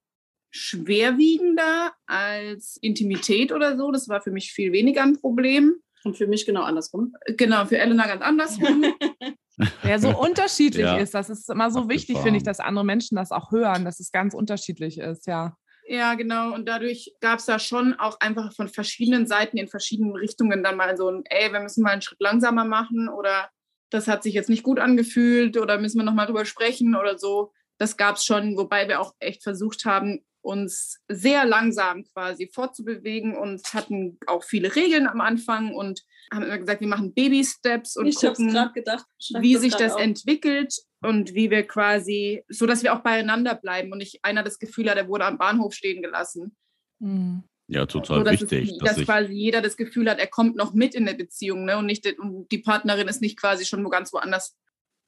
[0.57, 3.90] schwerwiegender als Intimität oder so.
[3.90, 5.77] Das war für mich viel weniger ein Problem.
[6.05, 7.14] Und für mich genau andersrum.
[7.37, 8.85] Genau, für Elena ganz andersrum.
[9.83, 10.99] ja, so unterschiedlich ja.
[10.99, 11.14] ist.
[11.14, 14.12] Das ist immer so wichtig, finde ich, dass andere Menschen das auch hören, dass es
[14.12, 15.57] ganz unterschiedlich ist, ja.
[15.88, 16.53] Ja, genau.
[16.53, 20.77] Und dadurch gab es da schon auch einfach von verschiedenen Seiten in verschiedenen Richtungen dann
[20.77, 23.51] mal so ein, ey, wir müssen mal einen Schritt langsamer machen oder
[23.90, 27.53] das hat sich jetzt nicht gut angefühlt oder müssen wir nochmal drüber sprechen oder so.
[27.79, 33.37] Das gab es schon, wobei wir auch echt versucht haben, uns sehr langsam quasi fortzubewegen
[33.37, 38.06] und hatten auch viele Regeln am Anfang und haben immer gesagt, wir machen Baby-Steps und
[38.06, 39.06] ich gucken, gedacht,
[39.40, 40.00] wie sich das auch.
[40.00, 44.59] entwickelt und wie wir quasi, so dass wir auch beieinander bleiben und nicht einer das
[44.59, 46.56] Gefühl hat, er wurde am Bahnhof stehen gelassen.
[47.00, 47.42] Mhm.
[47.68, 48.70] Ja, total so, dass wichtig.
[48.70, 51.64] Es, dass, dass quasi jeder das Gefühl hat, er kommt noch mit in der Beziehung
[51.64, 51.76] ne?
[51.76, 54.56] und, nicht, und die Partnerin ist nicht quasi schon wo ganz woanders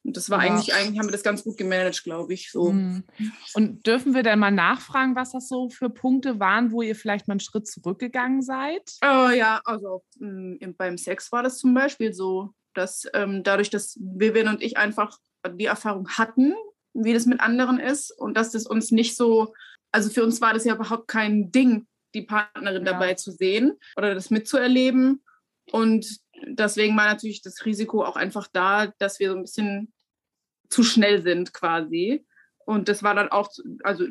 [0.09, 0.51] Und das war ja.
[0.51, 2.51] eigentlich, eigentlich haben wir das ganz gut gemanagt, glaube ich.
[2.51, 2.73] So.
[2.73, 3.05] Mhm.
[3.53, 7.29] Und dürfen wir dann mal nachfragen, was das so für Punkte waren, wo ihr vielleicht
[7.29, 8.91] mal einen Schritt zurückgegangen seid?
[9.03, 13.99] Oh ja, also mm, beim Sex war das zum Beispiel so, dass ähm, dadurch, dass
[14.01, 16.55] Vivian und ich einfach die Erfahrung hatten,
[16.95, 19.53] wie das mit anderen ist und dass das uns nicht so,
[19.93, 22.93] also für uns war das ja überhaupt kein Ding, die Partnerin ja.
[22.93, 25.23] dabei zu sehen oder das mitzuerleben.
[25.71, 29.93] Und deswegen war natürlich das Risiko auch einfach da, dass wir so ein bisschen
[30.69, 32.27] zu schnell sind quasi.
[32.65, 33.51] Und das war dann auch,
[33.83, 34.07] also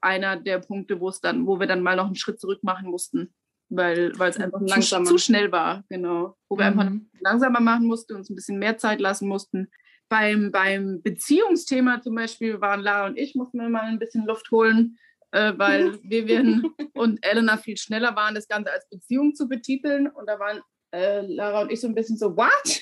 [0.00, 2.88] einer der Punkte, wo es dann, wo wir dann mal noch einen Schritt zurück machen
[2.88, 3.34] mussten,
[3.68, 5.04] weil, weil es einfach langsamer.
[5.04, 6.36] zu, schnell war, genau.
[6.48, 6.78] Wo wir mhm.
[6.78, 9.70] einfach langsamer machen mussten, uns ein bisschen mehr Zeit lassen mussten.
[10.08, 14.50] Beim, beim Beziehungsthema zum Beispiel waren Lara und ich, mussten wir mal ein bisschen Luft
[14.50, 14.98] holen,
[15.30, 20.08] äh, weil Vivian und Elena viel schneller waren, das Ganze als Beziehung zu betiteln.
[20.08, 20.60] Und da waren
[20.92, 22.80] äh, Lara und ich so ein bisschen so, what?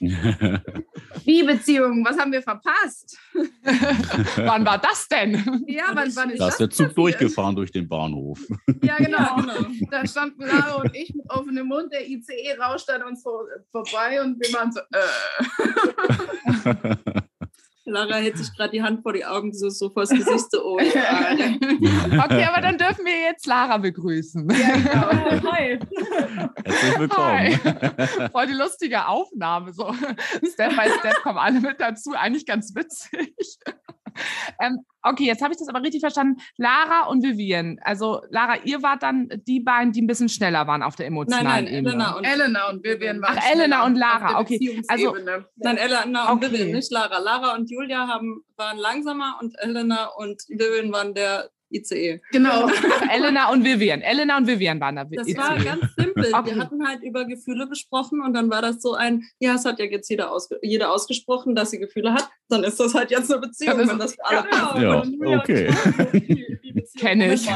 [1.30, 2.04] Wie Beziehung?
[2.04, 3.16] Was haben wir verpasst?
[4.36, 5.64] wann war das denn?
[5.68, 6.98] Ja, wann, wann ist da ist der Zug passiert?
[6.98, 8.40] durchgefahren durch den Bahnhof.
[8.82, 9.18] ja, genau.
[9.18, 9.66] Ja.
[9.92, 14.20] Da standen Lara und ich mit offenem Mund, der ICE rauschte an uns vor, vorbei
[14.20, 14.80] und wir waren so,
[16.64, 17.20] äh.
[17.84, 20.62] Lara hält sich gerade die Hand vor die Augen, so, so vor das Gesicht, so,
[20.62, 24.48] oh, okay, aber dann dürfen wir jetzt Lara begrüßen.
[24.50, 25.50] Ja, genau.
[25.52, 25.78] Hi.
[26.64, 27.26] Herzlich willkommen.
[27.28, 28.28] Hi.
[28.32, 29.72] Voll die lustige Aufnahme.
[29.72, 29.94] So
[30.52, 32.12] Step by Step kommen alle mit dazu.
[32.12, 33.34] Eigentlich ganz witzig.
[34.60, 36.40] Ähm, okay, jetzt habe ich das aber richtig verstanden.
[36.56, 37.78] Lara und Vivian.
[37.82, 41.46] Also Lara, ihr wart dann die beiden, die ein bisschen schneller waren auf der emotionalen
[41.46, 41.90] nein, nein, Ebene.
[41.90, 44.82] Elena und, Elena und Vivian waren Ach, Elena und Lara, okay.
[44.88, 45.16] Also,
[45.56, 46.52] nein, Elena und okay.
[46.52, 47.18] Vivian, nicht Lara.
[47.18, 52.20] Lara und Julia haben, waren langsamer und Elena und Vivian waren der ICE.
[52.32, 52.68] Genau.
[53.12, 54.00] Elena und Vivian.
[54.00, 55.04] Elena und Vivian waren da.
[55.04, 55.38] Das ICE.
[55.38, 56.32] war ganz simpel.
[56.32, 56.54] Okay.
[56.54, 59.78] Wir hatten halt über Gefühle gesprochen und dann war das so ein, ja, es hat
[59.78, 62.28] ja jetzt jeder, ausge jeder ausgesprochen, dass sie Gefühle hat.
[62.48, 64.48] Dann ist das halt jetzt eine Beziehung, ja, wenn das für alle.
[64.50, 65.74] Ja, ja okay.
[66.98, 67.48] Kenne ich.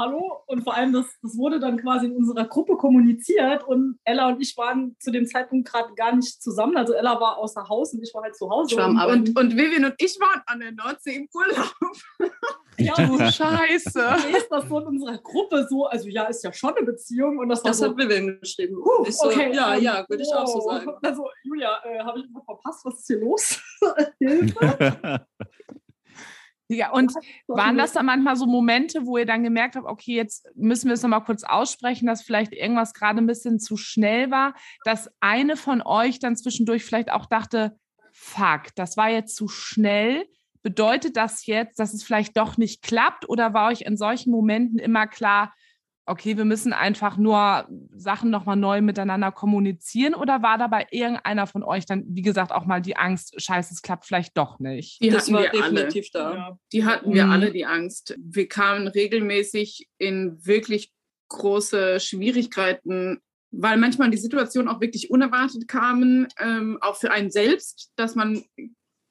[0.00, 4.30] Hallo und vor allem, das, das wurde dann quasi in unserer Gruppe kommuniziert und Ella
[4.30, 6.74] und ich waren zu dem Zeitpunkt gerade gar nicht zusammen.
[6.78, 8.82] Also Ella war außer Haus und ich war halt zu Hause.
[8.82, 11.74] Und, und, und Vivian und ich waren an der Nordsee im Urlaub.
[12.78, 14.02] Ja, du Scheiße.
[14.34, 15.84] Ist das so in unserer Gruppe so?
[15.84, 17.36] Also ja, ist ja schon eine Beziehung.
[17.36, 18.78] Und das, das so, hat Vivian geschrieben.
[18.78, 20.90] Uh, so, okay, ja, ja, würde ich auch so sagen.
[21.02, 22.86] Also Julia, äh, habe ich immer verpasst?
[22.86, 23.60] Was ist hier los?
[24.18, 25.26] Hilfe.
[26.72, 27.12] Ja, und
[27.48, 30.94] waren das dann manchmal so Momente, wo ihr dann gemerkt habt, okay, jetzt müssen wir
[30.94, 34.54] es nochmal kurz aussprechen, dass vielleicht irgendwas gerade ein bisschen zu schnell war,
[34.84, 37.76] dass eine von euch dann zwischendurch vielleicht auch dachte,
[38.12, 40.26] fuck, das war jetzt zu schnell.
[40.62, 44.78] Bedeutet das jetzt, dass es vielleicht doch nicht klappt oder war euch in solchen Momenten
[44.78, 45.52] immer klar,
[46.10, 51.62] okay, wir müssen einfach nur Sachen nochmal neu miteinander kommunizieren oder war dabei irgendeiner von
[51.62, 55.00] euch dann, wie gesagt, auch mal die Angst, scheiße, es klappt vielleicht doch nicht?
[55.00, 56.24] Die das hatten wir definitiv alle.
[56.24, 56.58] da.
[56.72, 57.32] Die hatten wir mhm.
[57.32, 58.16] alle, die Angst.
[58.18, 60.92] Wir kamen regelmäßig in wirklich
[61.28, 63.20] große Schwierigkeiten,
[63.52, 68.42] weil manchmal die Situationen auch wirklich unerwartet kamen, ähm, auch für einen selbst, dass man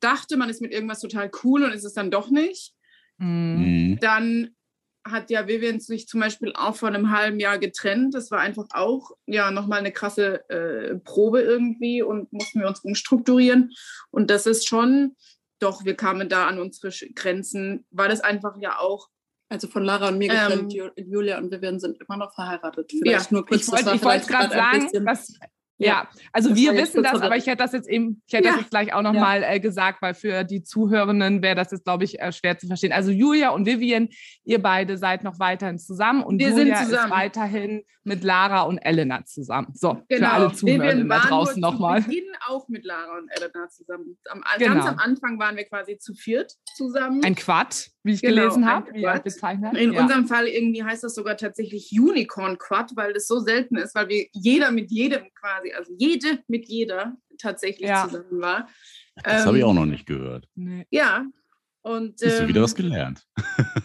[0.02, 2.74] dachte, man ist mit irgendwas total cool und ist es dann doch nicht.
[3.18, 3.98] Mhm.
[4.02, 4.50] Dann
[5.12, 8.14] hat ja Vivian sich zum Beispiel auch vor einem halben Jahr getrennt.
[8.14, 12.80] Das war einfach auch ja nochmal eine krasse äh, Probe irgendwie und mussten wir uns
[12.80, 13.72] umstrukturieren.
[14.12, 15.16] Und das ist schon,
[15.60, 19.10] doch, wir kamen da an unsere Grenzen, weil es einfach ja auch.
[19.52, 22.92] Also von Lara und mir getrennt, ähm, Julia und Vivian sind immer noch verheiratet.
[22.92, 25.40] Vielleicht ja, nur kurz, ich wollte wollt gerade sagen, dass
[25.80, 28.52] ja, also wir wissen das, aber ich hätte das jetzt eben, ich hätte ja.
[28.52, 29.54] das jetzt gleich auch nochmal ja.
[29.54, 32.92] äh, gesagt, weil für die Zuhörenden wäre das jetzt, glaube ich, äh, schwer zu verstehen.
[32.92, 34.10] Also Julia und Vivian,
[34.44, 37.06] ihr beide seid noch weiterhin zusammen und wir Julia zusammen.
[37.06, 39.70] ist weiterhin mit Lara und Elena zusammen.
[39.74, 40.28] So, genau.
[40.28, 42.06] für alle Zuhörenden da draußen nochmal.
[42.08, 44.18] Wir waren auch mit Lara und Elena zusammen.
[44.30, 44.74] Am, genau.
[44.74, 47.24] Ganz am Anfang waren wir quasi zu viert zusammen.
[47.24, 48.90] Ein Quad, wie ich genau, gelesen habe.
[48.92, 50.02] In ja.
[50.02, 54.10] unserem Fall irgendwie heißt das sogar tatsächlich Unicorn Quad, weil das so selten ist, weil
[54.10, 58.06] wir jeder mit jedem quasi, also jede mit jeder tatsächlich ja.
[58.06, 58.68] zusammen war.
[59.24, 60.48] Das ähm, habe ich auch noch nicht gehört.
[60.56, 60.86] Nee.
[60.90, 61.26] Ja.
[61.82, 63.26] Und, ähm, Hast du wieder was gelernt.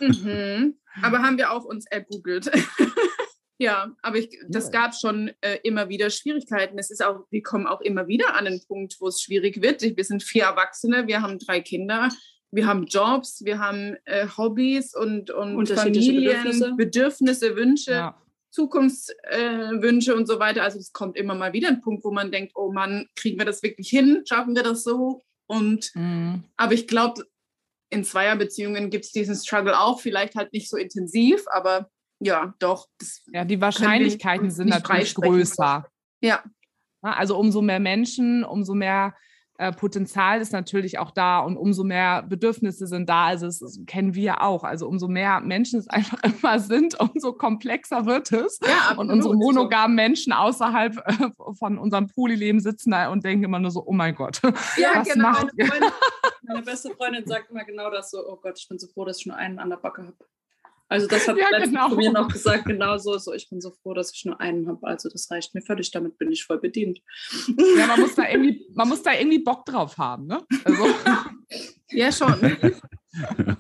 [0.01, 0.79] Mhm.
[1.03, 2.51] Aber haben wir auch uns ergoogelt.
[3.59, 4.71] ja, aber ich, das ja.
[4.71, 6.79] gab schon äh, immer wieder Schwierigkeiten.
[6.79, 9.83] Es ist auch, wir kommen auch immer wieder an einen Punkt, wo es schwierig wird.
[9.83, 12.11] Wir sind vier Erwachsene, wir haben drei Kinder
[12.55, 16.75] wir haben Jobs, wir haben äh, Hobbys und, und Familien, Bedürfnisse.
[16.77, 18.23] Bedürfnisse, Wünsche, ja.
[18.55, 20.63] Zukunftswünsche und so weiter.
[20.63, 23.45] Also es kommt immer mal wieder ein Punkt, wo man denkt, oh Mann, kriegen wir
[23.45, 24.23] das wirklich hin?
[24.27, 25.23] Schaffen wir das so?
[25.47, 26.45] Und mhm.
[26.57, 27.25] aber ich glaube,
[27.91, 31.91] in Zweierbeziehungen gibt es diesen Struggle auch, vielleicht halt nicht so intensiv, aber
[32.21, 32.89] ja, doch.
[33.27, 35.87] ja, die Wahrscheinlichkeiten sind natürlich größer.
[36.23, 36.45] Ja.
[37.03, 39.15] Also umso mehr Menschen, umso mehr
[39.59, 43.27] äh, Potenzial ist natürlich auch da und umso mehr Bedürfnisse sind da.
[43.27, 44.65] Also das, das kennen wir auch.
[44.65, 48.59] Also umso mehr Menschen es einfach immer sind, umso komplexer wird es.
[48.67, 53.61] Ja, und unsere monogamen Menschen außerhalb äh, von unserem Polyleben sitzen da und denken immer
[53.61, 54.41] nur so, oh mein Gott.
[54.77, 55.31] Ja, was genau.
[55.31, 55.91] Macht meine, Freundin,
[56.43, 59.21] meine beste Freundin sagt immer genau das so, oh Gott, ich bin so froh, dass
[59.21, 60.17] ich nur einen an der Backe habe.
[60.89, 61.89] Also das hat ja, genau.
[61.97, 63.33] mir noch gesagt, genau so, so.
[63.33, 64.87] Ich bin so froh, dass ich nur einen habe.
[64.87, 67.01] Also das reicht mir völlig, damit bin ich voll bedient.
[67.79, 70.43] Ja, man muss da irgendwie, man muss da irgendwie Bock drauf haben, ne?
[70.65, 70.85] Also.
[71.91, 72.35] ja, schon.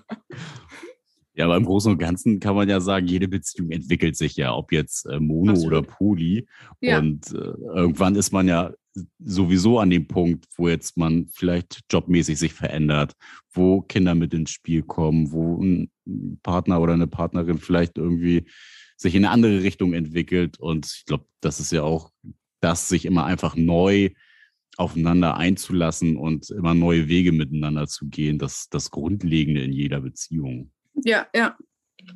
[1.37, 4.55] Ja, aber im Großen und Ganzen kann man ja sagen, jede Beziehung entwickelt sich ja,
[4.55, 5.73] ob jetzt äh, Mono Absolut.
[5.73, 6.47] oder Poly.
[6.81, 6.99] Ja.
[6.99, 8.73] Und äh, irgendwann ist man ja
[9.19, 13.15] sowieso an dem Punkt, wo jetzt man vielleicht jobmäßig sich verändert,
[13.53, 15.91] wo Kinder mit ins Spiel kommen, wo ein
[16.43, 18.47] Partner oder eine Partnerin vielleicht irgendwie
[18.97, 20.59] sich in eine andere Richtung entwickelt.
[20.59, 22.11] Und ich glaube, das ist ja auch
[22.61, 24.11] das, sich immer einfach neu
[24.77, 30.73] aufeinander einzulassen und immer neue Wege miteinander zu gehen, das das Grundlegende in jeder Beziehung.
[30.95, 31.57] Ja, ja.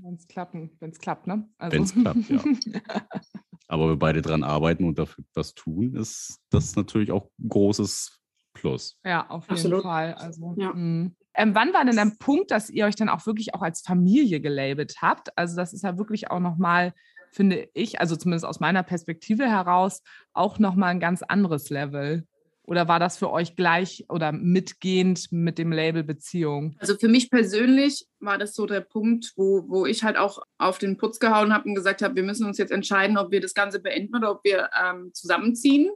[0.02, 1.48] Wenn es klappen, wenn es klappt, ne?
[1.58, 1.76] Also.
[1.76, 2.42] Wenn es klappt, ja.
[3.68, 8.18] Aber wir beide dran arbeiten und dafür was tun, ist das natürlich auch ein großes
[8.54, 8.98] Plus.
[9.04, 9.82] Ja, auf jeden Absolut.
[9.82, 10.14] Fall.
[10.14, 10.72] Also, ja.
[10.72, 11.14] Hm.
[11.34, 14.40] ähm, wann war denn der Punkt, dass ihr euch dann auch wirklich auch als Familie
[14.40, 15.36] gelabelt habt?
[15.36, 16.92] Also das ist ja wirklich auch nochmal,
[17.30, 20.02] finde ich, also zumindest aus meiner Perspektive heraus,
[20.32, 22.26] auch nochmal ein ganz anderes Level.
[22.68, 26.76] Oder war das für euch gleich oder mitgehend mit dem Label Beziehung?
[26.78, 30.76] Also für mich persönlich war das so der Punkt, wo, wo ich halt auch auf
[30.76, 33.54] den Putz gehauen habe und gesagt habe, wir müssen uns jetzt entscheiden, ob wir das
[33.54, 35.90] Ganze beenden oder ob wir ähm, zusammenziehen.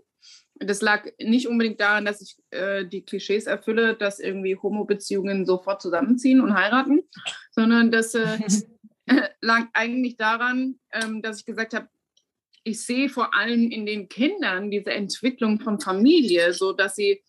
[0.54, 5.82] Das lag nicht unbedingt daran, dass ich äh, die Klischees erfülle, dass irgendwie Homo-Beziehungen sofort
[5.82, 7.02] zusammenziehen und heiraten,
[7.50, 8.38] sondern das äh,
[9.42, 11.88] lag eigentlich daran, ähm, dass ich gesagt habe,
[12.64, 17.22] ich sehe vor allem in den Kindern diese Entwicklung von Familie, so dass sie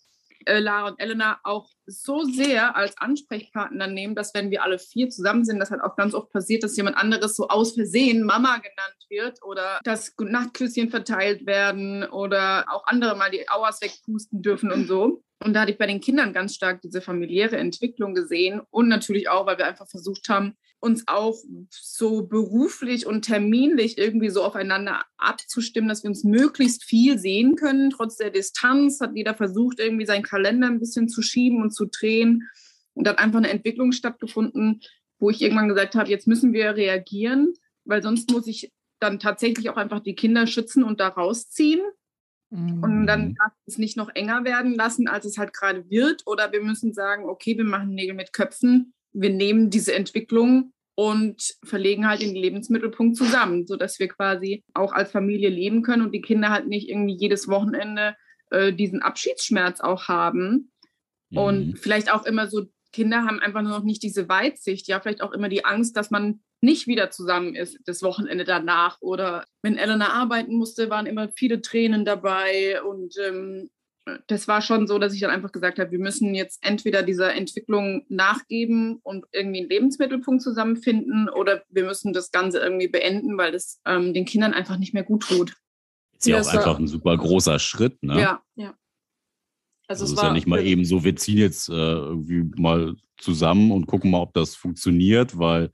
[0.46, 5.10] äh, Lara und Elena auch so sehr als Ansprechpartner nehmen, dass wenn wir alle vier
[5.10, 8.58] zusammen sind, das halt auch ganz oft passiert, dass jemand anderes so aus Versehen Mama
[8.58, 14.72] genannt wird oder dass Nachtküsschen verteilt werden oder auch andere mal die Auers wegpusten dürfen
[14.72, 15.24] und so.
[15.44, 19.30] Und da hatte ich bei den Kindern ganz stark diese familiäre Entwicklung gesehen und natürlich
[19.30, 21.38] auch, weil wir einfach versucht haben, uns auch
[21.70, 27.90] so beruflich und terminlich irgendwie so aufeinander abzustimmen, dass wir uns möglichst viel sehen können.
[27.90, 31.86] Trotz der Distanz hat jeder versucht, irgendwie seinen Kalender ein bisschen zu schieben und zu
[31.86, 32.50] drehen.
[32.94, 34.82] Und da hat einfach eine Entwicklung stattgefunden,
[35.20, 37.54] wo ich irgendwann gesagt habe, jetzt müssen wir reagieren,
[37.86, 41.82] weil sonst muss ich dann tatsächlich auch einfach die Kinder schützen und da rausziehen.
[42.54, 42.84] Mhm.
[42.84, 46.24] Und dann darf es nicht noch enger werden lassen, als es halt gerade wird.
[46.26, 51.56] Oder wir müssen sagen, okay, wir machen Nägel mit Köpfen wir nehmen diese Entwicklung und
[51.64, 56.22] verlegen halt den Lebensmittelpunkt zusammen, sodass wir quasi auch als Familie leben können und die
[56.22, 58.16] Kinder halt nicht irgendwie jedes Wochenende
[58.52, 60.72] äh, diesen Abschiedsschmerz auch haben.
[61.30, 61.38] Mhm.
[61.38, 65.22] Und vielleicht auch immer so, Kinder haben einfach nur noch nicht diese Weitsicht, ja, vielleicht
[65.22, 69.02] auch immer die Angst, dass man nicht wieder zusammen ist das Wochenende danach.
[69.02, 73.70] Oder wenn Elena arbeiten musste, waren immer viele Tränen dabei und ähm,
[74.28, 77.34] das war schon so, dass ich dann einfach gesagt habe, wir müssen jetzt entweder dieser
[77.34, 83.52] Entwicklung nachgeben und irgendwie einen Lebensmittelpunkt zusammenfinden oder wir müssen das Ganze irgendwie beenden, weil
[83.52, 85.54] das ähm, den Kindern einfach nicht mehr gut tut.
[86.18, 88.20] Ist ja auch einfach ein super großer Schritt, ne?
[88.20, 88.74] Ja, ja.
[89.88, 92.96] Also, also es ist ja nicht mal eben so, wir ziehen jetzt äh, irgendwie mal
[93.18, 95.72] zusammen und gucken mal, ob das funktioniert, weil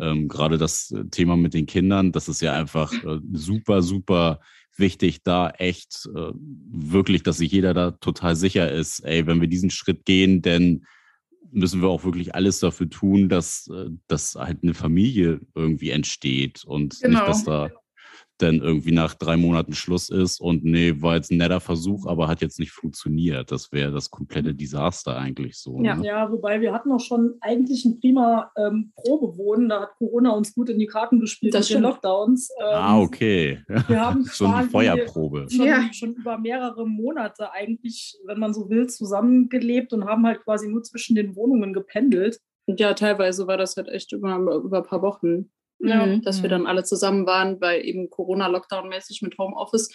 [0.00, 4.40] ähm, gerade das Thema mit den Kindern, das ist ja einfach äh, super, super
[4.76, 6.32] wichtig, da echt äh,
[6.70, 10.84] wirklich, dass sich jeder da total sicher ist, ey, wenn wir diesen Schritt gehen, dann
[11.50, 16.64] müssen wir auch wirklich alles dafür tun, dass, äh, dass halt eine Familie irgendwie entsteht
[16.64, 17.18] und genau.
[17.18, 17.70] nicht, dass da
[18.38, 22.28] dann irgendwie nach drei Monaten Schluss ist und nee, war jetzt ein netter Versuch, aber
[22.28, 23.50] hat jetzt nicht funktioniert.
[23.50, 25.80] Das wäre das komplette Desaster eigentlich so.
[25.82, 26.06] Ja, ne?
[26.06, 29.68] ja wobei wir hatten auch schon eigentlich ein prima ähm, Probewohnen.
[29.68, 32.50] Da hat Corona uns gut in die Karten gespielt das mit den Lockdowns.
[32.60, 33.60] Ähm, ah, okay.
[33.86, 35.46] Wir haben schon eine Feuerprobe.
[35.50, 35.92] Schon, ja.
[35.92, 40.82] schon über mehrere Monate eigentlich, wenn man so will, zusammengelebt und haben halt quasi nur
[40.82, 42.40] zwischen den Wohnungen gependelt.
[42.66, 46.22] Und ja, teilweise war das halt echt über, über ein paar Wochen ja, mhm.
[46.22, 49.90] dass wir dann alle zusammen waren, weil eben Corona-Lockdown-mäßig mit Homeoffice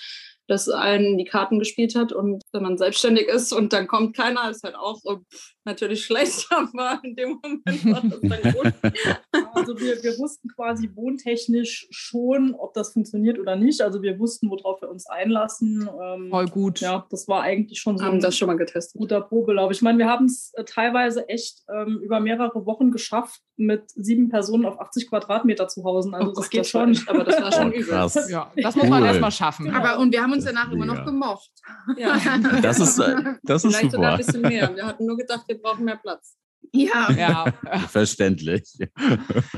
[0.47, 4.49] das allen die Karten gespielt hat und wenn man selbstständig ist und dann kommt keiner,
[4.49, 8.73] ist halt auch so, pff, natürlich schlecht, aber in dem Moment war das dann gut.
[9.53, 13.81] also wir, wir wussten quasi wohntechnisch schon, ob das funktioniert oder nicht.
[13.81, 15.89] Also wir wussten, worauf wir uns einlassen.
[16.01, 16.81] Ähm, Voll gut.
[16.81, 18.99] Ja, das war eigentlich schon so haben ein das schon mal getestet.
[18.99, 19.71] guter Probelauf.
[19.71, 24.29] Ich meine, wir haben es äh, teilweise echt ähm, über mehrere Wochen geschafft, mit sieben
[24.29, 26.13] Personen auf 80 Quadratmeter zu hausen.
[26.15, 26.99] Also oh das Gott, geht das schon.
[27.07, 27.93] aber das war schon übel.
[28.29, 29.69] Ja, das muss man erstmal schaffen.
[29.73, 31.51] Aber und wir haben uns danach immer noch gemocht.
[31.97, 32.17] Ja.
[32.61, 33.91] Das ist, das ist Vielleicht super.
[33.91, 34.75] sogar ein bisschen mehr.
[34.75, 36.37] Wir hatten nur gedacht, wir brauchen mehr Platz.
[36.75, 37.53] Ja, ja.
[37.89, 38.77] verständlich.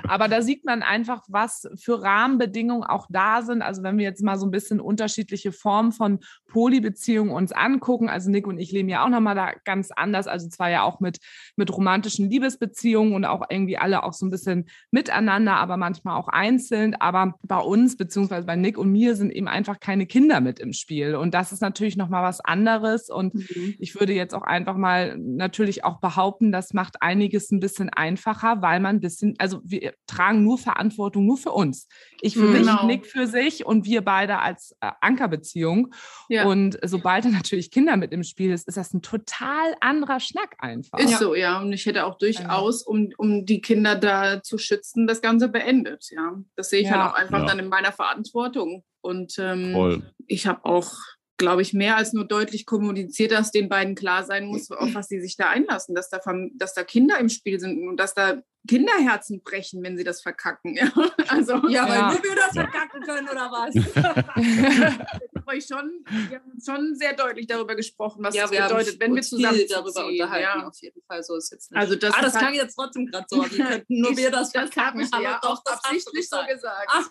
[0.08, 3.62] Aber da sieht man einfach, was für Rahmenbedingungen auch da sind.
[3.62, 8.10] Also wenn wir jetzt mal so ein bisschen unterschiedliche Formen von Polybeziehungen uns angucken.
[8.10, 10.28] Also Nick und ich leben ja auch nochmal da ganz anders.
[10.28, 11.20] Also zwar ja auch mit,
[11.56, 16.28] mit romantischen Liebesbeziehungen und auch irgendwie alle auch so ein bisschen miteinander, aber manchmal auch
[16.28, 16.96] einzeln.
[16.96, 20.74] Aber bei uns, beziehungsweise bei Nick und mir, sind eben einfach keine Kinder mit im
[20.74, 21.16] Spiel.
[21.16, 23.10] Und das ist natürlich nochmal was anderes.
[23.10, 23.76] Und mhm.
[23.80, 28.62] ich würde jetzt auch einfach mal natürlich auch behaupten, das macht einiges ein bisschen einfacher,
[28.64, 31.88] weil man ein bisschen, also wir tragen nur Verantwortung nur für uns.
[32.22, 32.88] Ich für mich, genau.
[32.88, 35.94] Nick für sich und wir beide als äh, Ankerbeziehung.
[36.30, 36.46] Ja.
[36.46, 40.56] Und sobald da natürlich Kinder mit im Spiel ist, ist das ein total anderer Schnack
[40.58, 40.98] einfach.
[40.98, 41.18] Ist ja.
[41.20, 41.62] so, ja.
[41.62, 46.08] Und ich hätte auch durchaus, um, um die Kinder da zu schützen, das Ganze beendet.
[46.10, 46.94] Ja, das sehe ich ja.
[46.94, 48.84] halt auch einfach dann in meiner Verantwortung.
[49.02, 50.92] Und ähm, ich habe auch
[51.38, 55.08] glaube ich, mehr als nur deutlich kommuniziert, dass den beiden klar sein muss, auf was
[55.08, 56.20] sie sich da einlassen, dass da,
[56.54, 60.76] dass da Kinder im Spiel sind und dass da Kinderherzen brechen, wenn sie das verkacken.
[60.76, 60.92] Ja,
[61.28, 62.12] also, ja weil ja.
[62.12, 63.76] nur wir das verkacken können oder was?
[65.54, 69.22] ich schon, wir haben schon sehr deutlich darüber gesprochen, was ja, das bedeutet, wenn wir
[69.22, 70.60] zusammen darüber unterhalten.
[70.60, 70.68] Ja.
[70.68, 71.80] Auf jeden Fall, so ist jetzt nicht.
[71.80, 73.44] Also das ah, das klang halt, jetzt trotzdem gerade so.
[73.46, 76.88] Wie könnten nur wir das Das habe ich ja doch das absichtlich so gesagt.
[76.88, 77.10] Ach,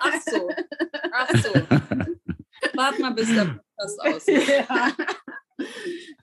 [0.00, 0.50] ach so.
[1.12, 2.14] Ach so.
[2.78, 4.92] Warte mal, bis der Podcast ja.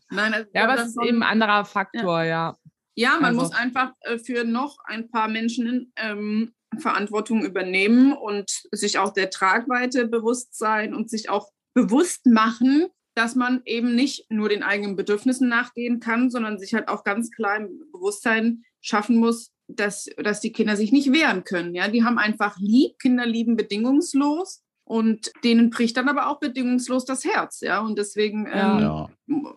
[0.10, 2.56] Nein, also ja, aber es ist eben ein anderer Faktor, ja.
[2.96, 3.42] Ja, man also.
[3.42, 9.30] muss einfach äh, für noch ein paar Menschen ähm, Verantwortung übernehmen und sich auch der
[9.32, 14.96] Tragweite bewusst sein und sich auch bewusst machen, dass man eben nicht nur den eigenen
[14.96, 20.40] Bedürfnissen nachgehen kann, sondern sich halt auch ganz klar im Bewusstsein schaffen muss, dass, dass
[20.40, 21.76] die Kinder sich nicht wehren können.
[21.76, 27.06] Ja, die haben einfach lieb, Kinder lieben bedingungslos und denen bricht dann aber auch bedingungslos
[27.06, 27.80] das Herz, ja.
[27.80, 29.10] Und deswegen ähm, ja.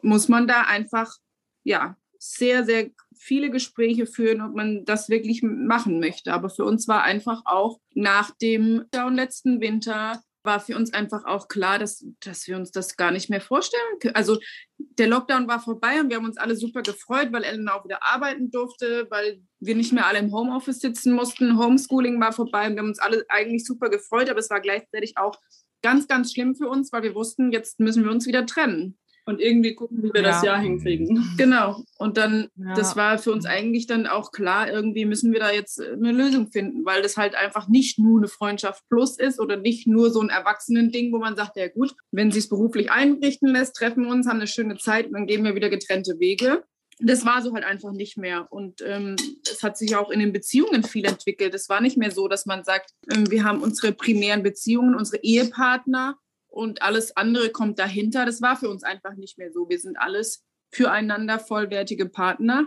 [0.02, 1.14] muss man da einfach,
[1.62, 6.32] ja, sehr, sehr viele Gespräche führen, ob man das wirklich machen möchte.
[6.32, 11.48] Aber für uns war einfach auch nach dem letzten Winter war für uns einfach auch
[11.48, 14.14] klar, dass, dass wir uns das gar nicht mehr vorstellen können.
[14.14, 14.38] Also
[14.78, 18.02] der Lockdown war vorbei und wir haben uns alle super gefreut, weil Ellen auch wieder
[18.02, 21.58] arbeiten durfte, weil wir nicht mehr alle im Homeoffice sitzen mussten.
[21.58, 25.16] Homeschooling war vorbei und wir haben uns alle eigentlich super gefreut, aber es war gleichzeitig
[25.16, 25.38] auch
[25.82, 28.98] ganz, ganz schlimm für uns, weil wir wussten, jetzt müssen wir uns wieder trennen
[29.28, 30.28] und irgendwie gucken, wie wir ja.
[30.28, 31.22] das Jahr hinkriegen.
[31.36, 31.82] Genau.
[31.98, 32.72] Und dann, ja.
[32.74, 36.12] das war für uns eigentlich dann auch klar, irgendwie müssen wir da jetzt äh, eine
[36.12, 40.10] Lösung finden, weil das halt einfach nicht nur eine Freundschaft plus ist oder nicht nur
[40.10, 44.04] so ein Erwachsenen-Ding, wo man sagt, ja gut, wenn sie es beruflich einrichten lässt, treffen
[44.04, 46.64] wir uns, haben eine schöne Zeit und dann gehen wir wieder getrennte Wege.
[46.98, 48.46] Das war so halt einfach nicht mehr.
[48.50, 51.54] Und ähm, es hat sich auch in den Beziehungen viel entwickelt.
[51.54, 55.22] Es war nicht mehr so, dass man sagt, ähm, wir haben unsere primären Beziehungen, unsere
[55.22, 56.16] Ehepartner
[56.58, 58.26] und alles andere kommt dahinter.
[58.26, 59.68] Das war für uns einfach nicht mehr so.
[59.68, 62.66] Wir sind alles füreinander vollwertige Partner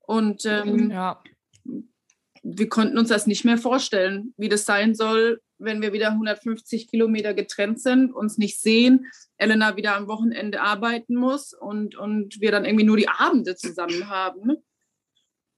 [0.00, 1.22] und ähm, ja.
[2.42, 6.88] wir konnten uns das nicht mehr vorstellen, wie das sein soll, wenn wir wieder 150
[6.88, 9.06] Kilometer getrennt sind, uns nicht sehen,
[9.38, 14.10] Elena wieder am Wochenende arbeiten muss und, und wir dann irgendwie nur die Abende zusammen
[14.10, 14.58] haben.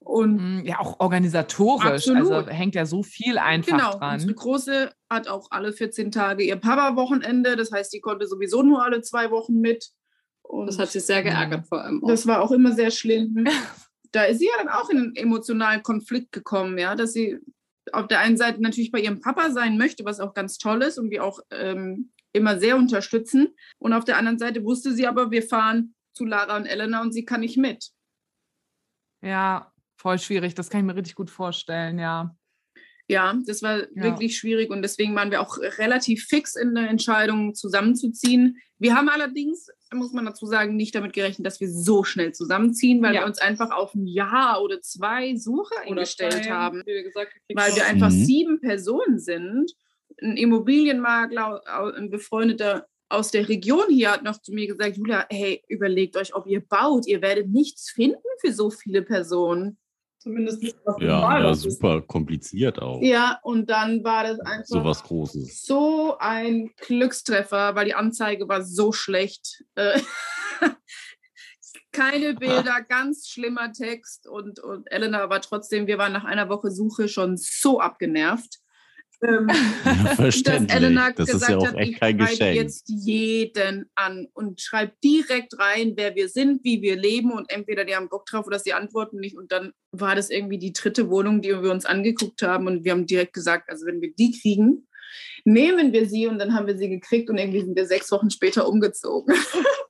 [0.05, 1.85] Und mm, ja, auch organisatorisch.
[1.85, 2.33] Also absolut.
[2.33, 3.99] Also hängt ja so viel einfach genau.
[3.99, 4.15] dran.
[4.15, 7.57] Unsere Große hat auch alle 14 Tage ihr Papa-Wochenende.
[7.57, 9.91] Das heißt, die konnte sowieso nur alle zwei Wochen mit.
[10.43, 12.03] Und das hat sie sehr geärgert vor allem.
[12.03, 12.09] Auch.
[12.09, 13.45] Das war auch immer sehr schlimm.
[14.13, 17.39] da ist sie ja dann auch in einen emotionalen Konflikt gekommen, ja, dass sie
[17.93, 20.99] auf der einen Seite natürlich bei ihrem Papa sein möchte, was auch ganz toll ist
[20.99, 23.55] und wir auch ähm, immer sehr unterstützen.
[23.79, 27.13] Und auf der anderen Seite wusste sie aber, wir fahren zu Lara und Elena und
[27.13, 27.91] sie kann nicht mit.
[29.23, 29.72] Ja,
[30.03, 30.55] voll schwierig.
[30.55, 32.37] Das kann ich mir richtig gut vorstellen, ja.
[33.09, 33.89] Ja, das war ja.
[33.95, 38.59] wirklich schwierig und deswegen waren wir auch relativ fix in der Entscheidung, zusammenzuziehen.
[38.79, 43.03] Wir haben allerdings, muss man dazu sagen, nicht damit gerechnet, dass wir so schnell zusammenziehen,
[43.03, 43.21] weil ja.
[43.21, 46.83] wir uns einfach auf ein Jahr oder zwei Suche oder eingestellt zwei, haben.
[46.85, 48.25] Wir gesagt, weil wir einfach mhm.
[48.25, 49.73] sieben Personen sind.
[50.21, 51.63] Ein Immobilienmakler,
[51.97, 56.35] ein befreundeter aus der Region hier hat noch zu mir gesagt, Julia, hey, überlegt euch,
[56.35, 57.07] ob ihr baut.
[57.07, 59.77] Ihr werdet nichts finden für so viele Personen.
[60.23, 62.07] Zumindest nicht was Ja, ja super ist.
[62.07, 63.03] kompliziert auch.
[63.03, 65.63] Ja, und dann war das einfach so was Großes.
[65.63, 69.65] So ein Glückstreffer, weil die Anzeige war so schlecht.
[69.75, 70.01] Äh,
[71.91, 76.71] keine Bilder, ganz schlimmer Text und, und Elena war trotzdem, wir waren nach einer Woche
[76.71, 78.62] Suche schon so abgenervt.
[79.23, 79.49] Ähm,
[80.17, 80.69] verständlich.
[80.69, 82.57] Dass Elena das gesagt ist ja auch hat, echt kein Geschenk.
[82.57, 87.85] jetzt jeden an und schreibt direkt rein, wer wir sind, wie wir leben und entweder
[87.85, 91.09] die haben Bock drauf oder sie antworten nicht und dann war das irgendwie die dritte
[91.09, 94.33] Wohnung, die wir uns angeguckt haben und wir haben direkt gesagt, also wenn wir die
[94.41, 94.89] kriegen,
[95.45, 98.31] nehmen wir sie und dann haben wir sie gekriegt und irgendwie sind wir sechs Wochen
[98.31, 99.35] später umgezogen.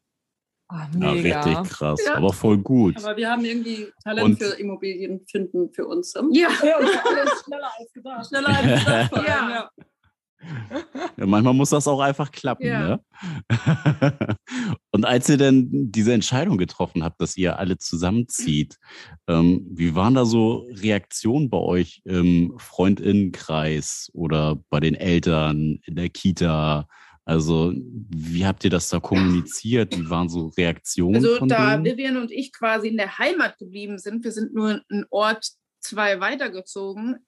[0.74, 1.28] Ach, mega.
[1.28, 2.14] Ja, richtig krass, ja.
[2.14, 2.96] aber voll gut.
[2.96, 6.14] Aber wir haben irgendwie Talent und für Immobilien finden für uns.
[6.14, 8.26] Ja, ja und alles schneller als gedacht.
[8.26, 9.12] Schneller als gedacht.
[9.16, 9.50] ja.
[9.50, 9.70] ja.
[11.16, 12.66] Ja, manchmal muss das auch einfach klappen.
[12.66, 12.80] Ja.
[12.80, 13.00] Ne?
[14.90, 18.78] und als ihr denn diese Entscheidung getroffen habt, dass ihr alle zusammenzieht,
[19.28, 25.94] ähm, wie waren da so Reaktionen bei euch im Freundinnenkreis oder bei den Eltern in
[25.94, 26.88] der Kita?
[27.24, 29.96] Also, wie habt ihr das da kommuniziert?
[29.96, 31.16] Wie waren so Reaktionen?
[31.16, 31.84] Also, da denen?
[31.84, 36.20] Vivian und ich quasi in der Heimat geblieben sind, wir sind nur einen Ort zwei
[36.20, 37.24] weitergezogen.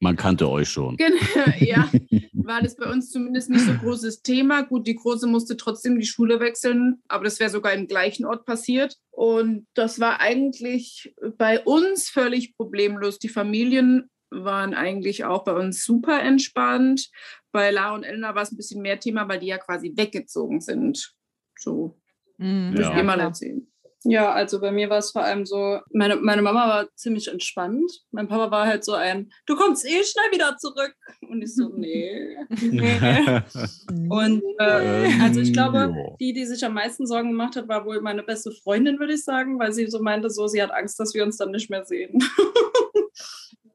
[0.00, 0.98] Man kannte euch schon.
[0.98, 1.16] Genau,
[1.60, 1.90] ja,
[2.34, 4.60] war das bei uns zumindest nicht so ein großes Thema.
[4.62, 8.44] Gut, die Große musste trotzdem die Schule wechseln, aber das wäre sogar im gleichen Ort
[8.44, 8.98] passiert.
[9.10, 13.18] Und das war eigentlich bei uns völlig problemlos.
[13.18, 14.10] Die Familien
[14.42, 17.10] waren eigentlich auch bei uns super entspannt.
[17.52, 20.60] Bei Lara und Elena war es ein bisschen mehr Thema, weil die ja quasi weggezogen
[20.60, 21.14] sind.
[21.58, 22.00] So,
[22.38, 23.02] mhm, ja.
[23.02, 23.66] mal erzählen.
[24.06, 27.90] Ja, also bei mir war es vor allem so, meine, meine Mama war ziemlich entspannt.
[28.10, 30.94] Mein Papa war halt so ein, du kommst eh schnell wieder zurück.
[31.22, 32.36] Und ich so, nee.
[32.60, 33.00] nee.
[34.10, 38.02] Und äh, also ich glaube, die, die sich am meisten Sorgen gemacht hat, war wohl
[38.02, 41.14] meine beste Freundin, würde ich sagen, weil sie so meinte, so, sie hat Angst, dass
[41.14, 42.18] wir uns dann nicht mehr sehen.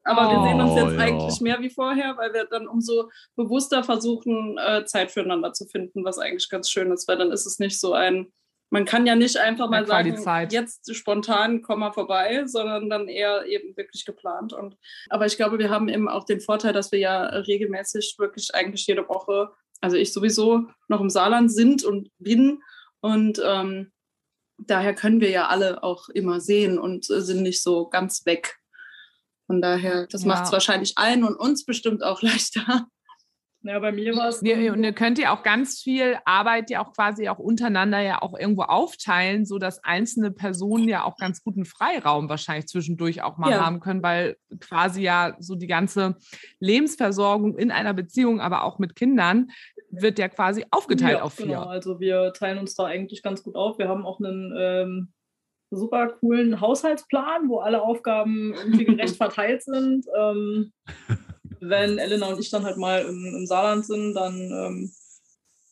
[0.04, 0.98] Aber oh, wir sehen uns jetzt ja.
[0.98, 6.04] eigentlich mehr wie vorher, weil wir dann umso bewusster versuchen, äh, Zeit füreinander zu finden,
[6.04, 8.32] was eigentlich ganz schön ist, weil dann ist es nicht so ein,
[8.70, 10.16] man kann ja nicht einfach mal sagen,
[10.50, 14.52] jetzt spontan komm mal vorbei, sondern dann eher eben wirklich geplant.
[14.52, 14.76] Und,
[15.08, 18.86] aber ich glaube, wir haben eben auch den Vorteil, dass wir ja regelmäßig wirklich eigentlich
[18.86, 22.62] jede Woche, also ich sowieso noch im Saarland sind und bin.
[23.00, 23.92] Und ähm,
[24.56, 28.59] daher können wir ja alle auch immer sehen und sind nicht so ganz weg.
[29.50, 30.28] Von daher, das ja.
[30.28, 32.86] macht es wahrscheinlich allen und uns bestimmt auch leichter.
[33.62, 34.40] Ja, bei mir war es.
[34.40, 38.38] Und ihr könnt ja auch ganz viel Arbeit ja auch quasi auch untereinander ja auch
[38.38, 43.60] irgendwo aufteilen, sodass einzelne Personen ja auch ganz guten Freiraum wahrscheinlich zwischendurch auch mal ja.
[43.60, 46.16] haben können, weil quasi ja so die ganze
[46.60, 49.50] Lebensversorgung in einer Beziehung, aber auch mit Kindern,
[49.90, 51.46] wird ja quasi aufgeteilt ja, auf vier.
[51.46, 53.78] Genau, also wir teilen uns da eigentlich ganz gut auf.
[53.78, 55.12] Wir haben auch einen ähm,
[55.70, 60.06] super coolen Haushaltsplan, wo alle Aufgaben irgendwie gerecht verteilt sind.
[60.18, 60.72] Ähm,
[61.60, 64.92] wenn Elena und ich dann halt mal im, im Saarland sind, dann ähm,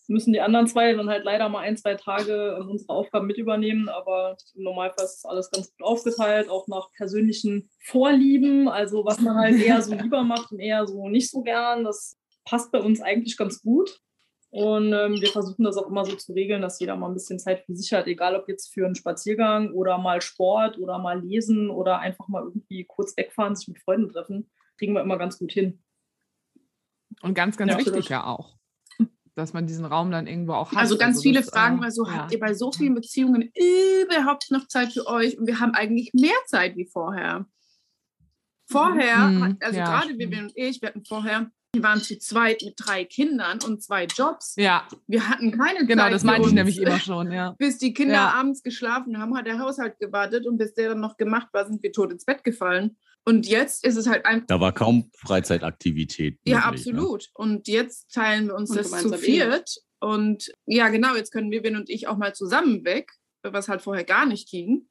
[0.09, 3.37] müssen die anderen zwei dann halt leider mal ein, zwei Tage ähm, unsere Aufgaben mit
[3.37, 3.89] übernehmen.
[3.89, 8.69] Aber im Normalfall ist alles ganz gut aufgeteilt, auch nach persönlichen Vorlieben.
[8.69, 11.85] Also was man halt eher so lieber macht und eher so nicht so gern.
[11.85, 14.01] Das passt bei uns eigentlich ganz gut.
[14.51, 17.39] Und ähm, wir versuchen das auch immer so zu regeln, dass jeder mal ein bisschen
[17.39, 21.21] Zeit für sich hat, egal ob jetzt für einen Spaziergang oder mal Sport oder mal
[21.21, 25.39] lesen oder einfach mal irgendwie kurz wegfahren, sich mit Freunden treffen kriegen wir immer ganz
[25.39, 25.83] gut hin.
[27.21, 28.57] Und ganz, ganz ja, wichtig ja auch,
[29.35, 30.79] dass man diesen Raum dann irgendwo auch hat.
[30.79, 32.13] Also ganz also viele das, fragen mal so, ja.
[32.15, 35.37] habt ihr bei so vielen Beziehungen überhaupt noch Zeit für euch?
[35.37, 37.47] Und wir haben eigentlich mehr Zeit wie vorher.
[38.71, 39.57] Vorher, mhm.
[39.61, 43.05] also ja, gerade wir und ich, wir hatten vorher wir waren zu zweit mit drei
[43.05, 44.55] Kindern und zwei Jobs.
[44.57, 44.89] Ja.
[45.07, 45.89] Wir hatten keine genau, Zeit.
[45.89, 47.55] Genau, das meinte ich nämlich immer schon, ja.
[47.59, 48.33] Bis die Kinder ja.
[48.33, 51.83] abends geschlafen haben, hat der Haushalt gewartet und bis der dann noch gemacht war, sind
[51.83, 52.97] wir tot ins Bett gefallen.
[53.25, 54.47] Und jetzt ist es halt einfach.
[54.47, 56.39] Da war kaum Freizeitaktivität.
[56.47, 56.93] Ja, möglich, ne?
[56.93, 57.23] absolut.
[57.23, 57.29] Ne?
[57.35, 59.71] Und jetzt teilen wir uns und das zu viert.
[60.01, 63.11] Und ja, genau, jetzt können Vivian und ich auch mal zusammen weg,
[63.43, 64.89] was halt vorher gar nicht ging.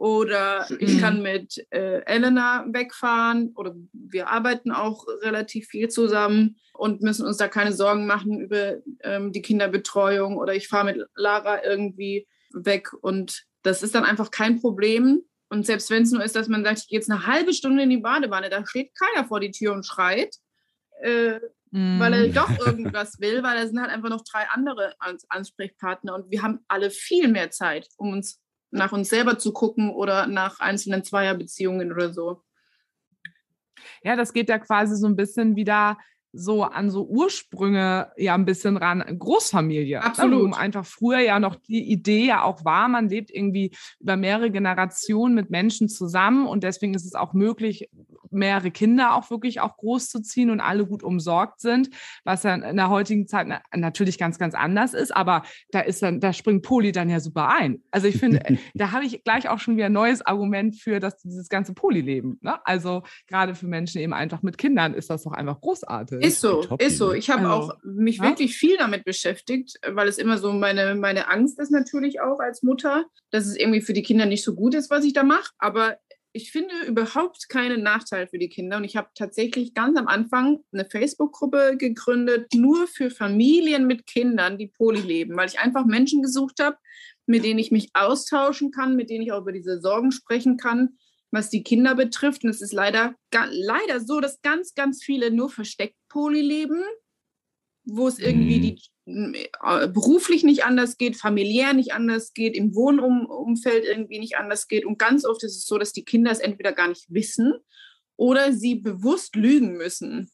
[0.00, 7.02] Oder ich kann mit äh, Elena wegfahren oder wir arbeiten auch relativ viel zusammen und
[7.02, 11.62] müssen uns da keine Sorgen machen über ähm, die Kinderbetreuung oder ich fahre mit Lara
[11.62, 15.20] irgendwie weg und das ist dann einfach kein Problem.
[15.50, 17.82] Und selbst wenn es nur ist, dass man sagt, ich gehe jetzt eine halbe Stunde
[17.82, 20.34] in die Badewanne, da steht keiner vor die Tür und schreit,
[21.02, 21.40] äh,
[21.72, 22.00] mm.
[22.00, 22.32] weil er mhm.
[22.32, 24.94] doch irgendwas will, weil da sind halt einfach noch drei andere
[25.28, 28.40] Ansprechpartner und wir haben alle viel mehr Zeit, um uns
[28.70, 32.42] nach uns selber zu gucken oder nach einzelnen Zweierbeziehungen oder so.
[34.02, 35.98] Ja, das geht ja quasi so ein bisschen wieder
[36.32, 39.98] so an so Ursprünge ja ein bisschen ran, Großfamilie.
[39.98, 40.04] Ne?
[40.04, 40.42] Absolut.
[40.42, 44.50] Um einfach früher ja noch die Idee ja auch war, man lebt irgendwie über mehrere
[44.50, 47.88] Generationen mit Menschen zusammen und deswegen ist es auch möglich,
[48.30, 51.90] mehrere Kinder auch wirklich auch groß zu ziehen und alle gut umsorgt sind,
[52.24, 55.14] was dann in der heutigen Zeit natürlich ganz, ganz anders ist.
[55.14, 57.82] Aber da ist dann, da springt Poli dann ja super ein.
[57.90, 58.40] Also ich finde,
[58.74, 62.38] da habe ich gleich auch schon wieder ein neues Argument für das, dieses ganze Polyleben.
[62.40, 62.64] Ne?
[62.64, 66.19] Also gerade für Menschen eben einfach mit Kindern ist das doch einfach großartig.
[66.20, 67.12] Ist so, ist so.
[67.12, 68.24] Ich habe also, auch mich ja?
[68.24, 72.62] wirklich viel damit beschäftigt, weil es immer so meine, meine Angst ist natürlich auch als
[72.62, 75.52] Mutter, dass es irgendwie für die Kinder nicht so gut ist, was ich da mache.
[75.58, 75.96] Aber
[76.32, 78.76] ich finde überhaupt keinen Nachteil für die Kinder.
[78.76, 84.58] Und ich habe tatsächlich ganz am Anfang eine Facebook-Gruppe gegründet, nur für Familien mit Kindern,
[84.58, 86.76] die Poli leben, weil ich einfach Menschen gesucht habe,
[87.26, 90.96] mit denen ich mich austauschen kann, mit denen ich auch über diese Sorgen sprechen kann,
[91.30, 92.44] was die Kinder betrifft.
[92.44, 96.82] Und es ist leider, leider so, dass ganz, ganz viele nur versteckt Poli leben,
[97.84, 98.62] wo es irgendwie mhm.
[98.62, 98.78] die
[99.64, 104.84] äh, beruflich nicht anders geht, familiär nicht anders geht, im Wohnumfeld irgendwie nicht anders geht.
[104.84, 107.54] Und ganz oft ist es so, dass die Kinder es entweder gar nicht wissen
[108.16, 110.30] oder sie bewusst lügen müssen.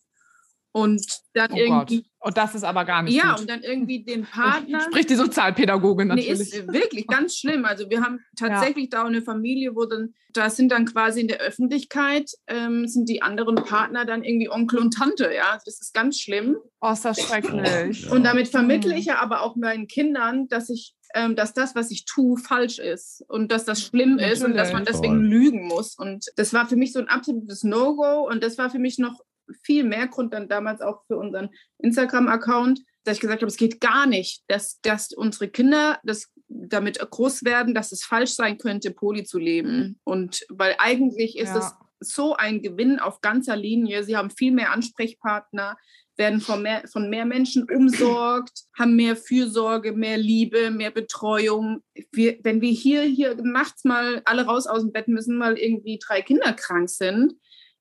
[0.76, 2.02] Und dann oh irgendwie.
[2.02, 2.10] Gott.
[2.20, 3.14] Und das ist aber gar nicht.
[3.14, 3.40] Ja, gut.
[3.40, 4.82] und dann irgendwie den Partner.
[4.82, 6.38] Spricht die Sozialpädagogin natürlich.
[6.38, 7.64] Nee, ist wirklich ganz schlimm.
[7.64, 9.00] Also wir haben tatsächlich ja.
[9.00, 13.22] da eine Familie, wo dann, da sind dann quasi in der Öffentlichkeit, ähm, sind die
[13.22, 15.58] anderen Partner dann irgendwie Onkel und Tante, ja.
[15.64, 16.58] Das ist ganz schlimm.
[16.82, 18.10] Oh, ist das schrecklich.
[18.10, 21.90] Und damit vermittle ich ja aber auch meinen Kindern, dass ich ähm, dass das, was
[21.90, 25.96] ich tue, falsch ist und dass das schlimm ist und dass man deswegen lügen muss.
[25.96, 29.22] Und das war für mich so ein absolutes No-Go und das war für mich noch
[29.62, 33.80] viel mehr Grund dann damals auch für unseren Instagram-Account, dass ich gesagt habe, es geht
[33.80, 38.90] gar nicht, dass, dass unsere Kinder das damit groß werden, dass es falsch sein könnte,
[38.90, 40.00] Poli zu leben.
[40.04, 41.58] Und weil eigentlich ist ja.
[41.58, 44.04] es so ein Gewinn auf ganzer Linie.
[44.04, 45.76] Sie haben viel mehr Ansprechpartner,
[46.16, 51.82] werden von mehr, von mehr Menschen umsorgt, haben mehr Fürsorge, mehr Liebe, mehr Betreuung.
[52.12, 55.98] Wir, wenn wir hier, hier nachts mal alle raus aus dem Bett müssen, weil irgendwie
[56.04, 57.34] drei Kinder krank sind,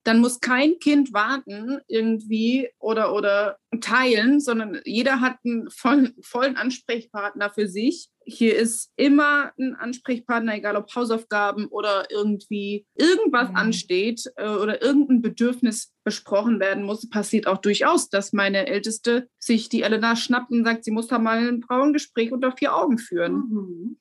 [0.05, 6.57] dann muss kein Kind warten irgendwie oder, oder teilen, sondern jeder hat einen vollen, vollen
[6.57, 8.09] Ansprechpartner für sich.
[8.23, 13.55] Hier ist immer ein Ansprechpartner, egal ob Hausaufgaben oder irgendwie irgendwas mhm.
[13.55, 17.09] ansteht äh, oder irgendein Bedürfnis besprochen werden muss.
[17.09, 21.17] Passiert auch durchaus, dass meine Älteste sich die Elena schnappt und sagt, sie muss da
[21.17, 23.33] mal ein Frauengespräch unter vier Augen führen.
[23.33, 23.97] Mhm.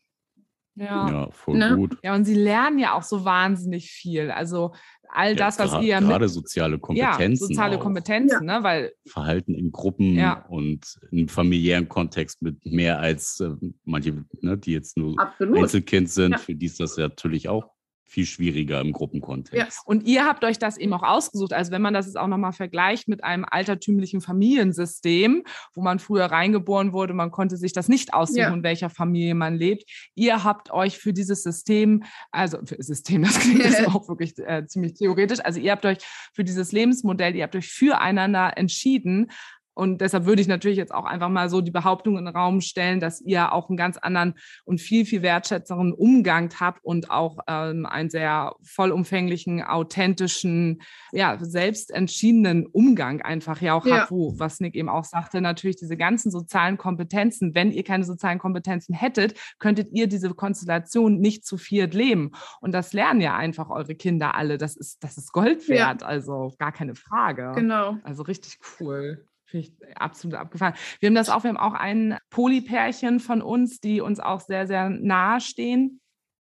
[0.76, 1.76] Ja, ja voll ne?
[1.76, 1.98] gut.
[2.02, 4.30] Ja, und sie lernen ja auch so wahnsinnig viel.
[4.30, 4.74] Also
[5.10, 9.54] all ja, das, was ihr ja gerade soziale Kompetenzen, ja, soziale Kompetenzen, ne, weil Verhalten
[9.54, 10.44] in Gruppen ja.
[10.48, 13.50] und im familiären Kontext mit mehr als äh,
[13.84, 15.58] manche, ne, die jetzt nur Absolut.
[15.58, 17.73] Einzelkind sind, für die ist das ja natürlich auch
[18.06, 19.76] viel schwieriger im Gruppenkontext.
[19.76, 19.82] Ja.
[19.84, 21.52] Und ihr habt euch das eben auch ausgesucht.
[21.52, 25.42] Also wenn man das jetzt auch nochmal vergleicht mit einem altertümlichen Familiensystem,
[25.74, 28.54] wo man früher reingeboren wurde, man konnte sich das nicht aussuchen, ja.
[28.54, 29.90] in welcher Familie man lebt.
[30.14, 34.66] Ihr habt euch für dieses System, also für System, das klingt jetzt auch wirklich äh,
[34.66, 35.98] ziemlich theoretisch, also ihr habt euch
[36.32, 39.30] für dieses Lebensmodell, ihr habt euch füreinander entschieden,
[39.74, 42.60] und deshalb würde ich natürlich jetzt auch einfach mal so die Behauptung in den Raum
[42.60, 47.38] stellen, dass ihr auch einen ganz anderen und viel, viel wertschätzeren Umgang habt und auch
[47.48, 54.00] ähm, einen sehr vollumfänglichen, authentischen, ja, selbst entschiedenen Umgang einfach ja auch ja.
[54.00, 58.04] habt, wo, was Nick eben auch sagte, natürlich diese ganzen sozialen Kompetenzen, wenn ihr keine
[58.04, 62.30] sozialen Kompetenzen hättet, könntet ihr diese Konstellation nicht zu viert leben.
[62.60, 64.58] Und das lernen ja einfach eure Kinder alle.
[64.58, 66.06] Das ist, das ist Gold wert, ja.
[66.06, 67.52] also gar keine Frage.
[67.54, 67.96] Genau.
[68.04, 69.26] Also richtig cool.
[69.54, 70.74] Finde ich absolut abgefahren.
[70.98, 74.66] Wir haben das auch, wir haben auch ein Polypärchen von uns, die uns auch sehr,
[74.66, 76.00] sehr nahe stehen.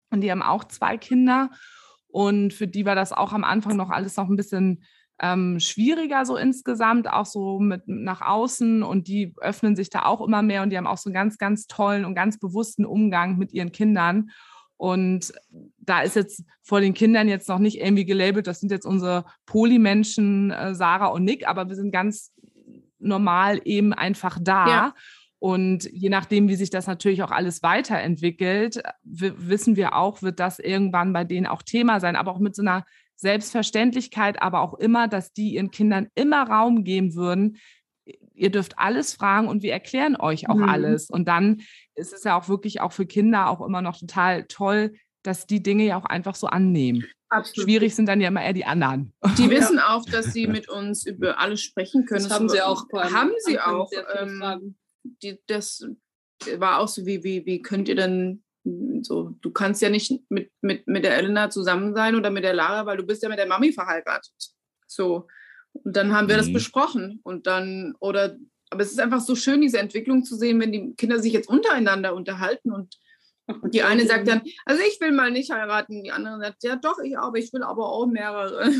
[0.08, 1.50] Und die haben auch zwei Kinder.
[2.06, 4.84] Und für die war das auch am Anfang noch alles noch ein bisschen
[5.20, 8.82] ähm, schwieriger so insgesamt, auch so mit nach außen.
[8.82, 11.36] Und die öffnen sich da auch immer mehr und die haben auch so einen ganz,
[11.36, 14.30] ganz tollen und ganz bewussten Umgang mit ihren Kindern.
[14.78, 15.34] Und
[15.76, 19.26] da ist jetzt vor den Kindern jetzt noch nicht irgendwie gelabelt, das sind jetzt unsere
[19.44, 22.31] Polymenschen, äh, Sarah und Nick, aber wir sind ganz
[23.02, 24.68] normal eben einfach da.
[24.68, 24.94] Ja.
[25.38, 30.60] Und je nachdem, wie sich das natürlich auch alles weiterentwickelt, wissen wir auch, wird das
[30.60, 32.84] irgendwann bei denen auch Thema sein, aber auch mit so einer
[33.16, 37.56] Selbstverständlichkeit, aber auch immer, dass die ihren Kindern immer Raum geben würden.
[38.34, 40.68] Ihr dürft alles fragen und wir erklären euch auch mhm.
[40.68, 41.10] alles.
[41.10, 41.62] Und dann
[41.94, 45.62] ist es ja auch wirklich auch für Kinder auch immer noch total toll, dass die
[45.62, 47.04] Dinge ja auch einfach so annehmen.
[47.32, 47.66] Absolut.
[47.66, 49.14] Schwierig sind dann ja immer eher die anderen.
[49.38, 52.24] Die wissen auch, dass sie mit uns über alles sprechen können.
[52.24, 52.84] Das haben sie auch.
[52.92, 53.90] Haben sie auch.
[54.18, 55.86] Ähm, die, das
[56.58, 58.42] war auch so, wie, wie, wie könnt ihr denn
[59.02, 62.52] so, du kannst ja nicht mit, mit, mit der Elena zusammen sein oder mit der
[62.52, 64.34] Lara, weil du bist ja mit der Mami verheiratet.
[64.86, 65.26] So.
[65.72, 66.40] Und dann haben wir mhm.
[66.40, 67.20] das besprochen.
[67.22, 68.36] Und dann, oder,
[68.70, 71.48] aber es ist einfach so schön, diese Entwicklung zu sehen, wenn die Kinder sich jetzt
[71.48, 72.98] untereinander unterhalten und
[73.60, 76.02] und die eine sagt dann, also ich will mal nicht heiraten.
[76.02, 78.72] Die andere sagt, ja doch, ich aber ich will aber auch mehrere.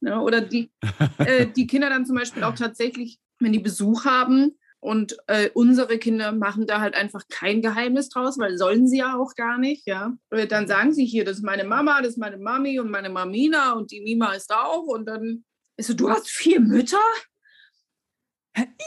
[0.00, 0.70] ja, oder die,
[1.18, 5.98] äh, die Kinder dann zum Beispiel auch tatsächlich, wenn die Besuch haben und äh, unsere
[5.98, 9.86] Kinder machen da halt einfach kein Geheimnis draus, weil sollen sie ja auch gar nicht,
[9.86, 10.16] ja.
[10.30, 13.10] Und dann sagen sie hier, das ist meine Mama, das ist meine Mami und meine
[13.10, 15.44] Mamina und die Mima ist da auch und dann
[15.76, 17.02] ist so, du hast vier Mütter?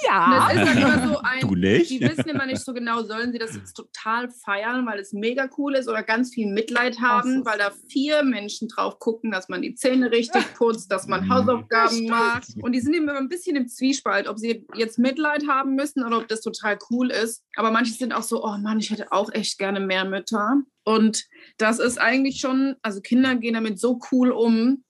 [0.05, 0.49] Ja.
[0.49, 1.89] Das ist halt immer so ein, du nicht?
[1.89, 5.49] Die wissen immer nicht so genau, sollen sie das jetzt total feiern, weil es mega
[5.57, 9.61] cool ist oder ganz viel Mitleid haben, weil da vier Menschen drauf gucken, dass man
[9.61, 12.47] die Zähne richtig putzt, dass man Hausaufgaben macht.
[12.61, 16.17] Und die sind immer ein bisschen im Zwiespalt, ob sie jetzt Mitleid haben müssen oder
[16.17, 17.43] ob das total cool ist.
[17.55, 20.61] Aber manche sind auch so, oh Mann, ich hätte auch echt gerne mehr Mütter.
[20.83, 21.25] Und
[21.57, 24.83] das ist eigentlich schon, also Kinder gehen damit so cool um.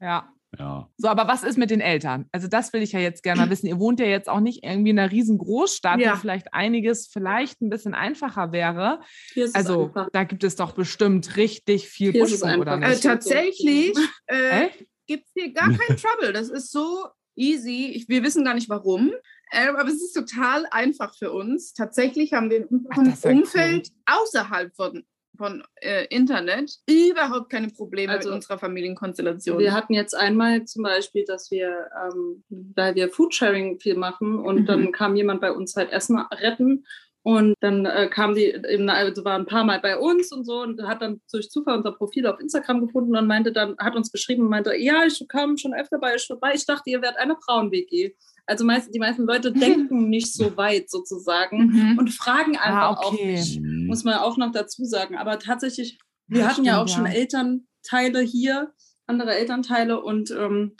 [0.00, 0.31] Ja.
[0.58, 0.88] Ja.
[0.98, 2.26] So, aber was ist mit den Eltern?
[2.30, 3.66] Also das will ich ja jetzt gerne mal wissen.
[3.66, 6.12] Ihr wohnt ja jetzt auch nicht irgendwie in einer riesen Großstadt, Ja.
[6.12, 9.00] wo vielleicht einiges vielleicht ein bisschen einfacher wäre.
[9.32, 12.88] Hier ist es Also da gibt es doch bestimmt richtig viel Buschfunk, oder einfach.
[12.88, 13.02] Äh, nicht?
[13.02, 13.94] tatsächlich
[14.26, 14.68] äh,
[15.06, 16.32] gibt es hier gar keinen Trouble.
[16.32, 17.92] Das ist so easy.
[17.94, 19.10] Ich, wir wissen gar nicht warum.
[19.52, 21.72] Äh, aber es ist total einfach für uns.
[21.74, 25.04] Tatsächlich haben wir in Ach, unserem das ist ja Umfeld außerhalb von,
[25.42, 29.58] von äh, Internet überhaupt keine Probleme Also, mit unserer Familienkonstellation.
[29.58, 34.66] Wir hatten jetzt einmal zum Beispiel, dass wir, ähm, weil wir Foodsharing viel machen und
[34.66, 36.84] dann kam jemand bei uns halt Essen retten
[37.24, 40.60] und dann äh, kam die, eben, also war ein paar Mal bei uns und so
[40.60, 44.12] und hat dann durch Zufall unser Profil auf Instagram gefunden und meinte dann, hat uns
[44.12, 47.16] geschrieben und meinte, ja, ich kam schon öfter bei euch vorbei, ich dachte, ihr wärt
[47.16, 48.14] eine Frauen-WG.
[48.46, 51.98] Also meist, die meisten Leute denken nicht so weit sozusagen Mhm.
[51.98, 53.32] und fragen einfach Ah, auch okay.
[53.36, 53.86] nicht Mhm.
[53.86, 55.16] muss man auch noch dazu sagen.
[55.16, 57.18] Aber tatsächlich, wir Ja, hatten ja auch stimmt, schon ja.
[57.20, 58.72] Elternteile hier,
[59.06, 60.76] andere Elternteile und ähm,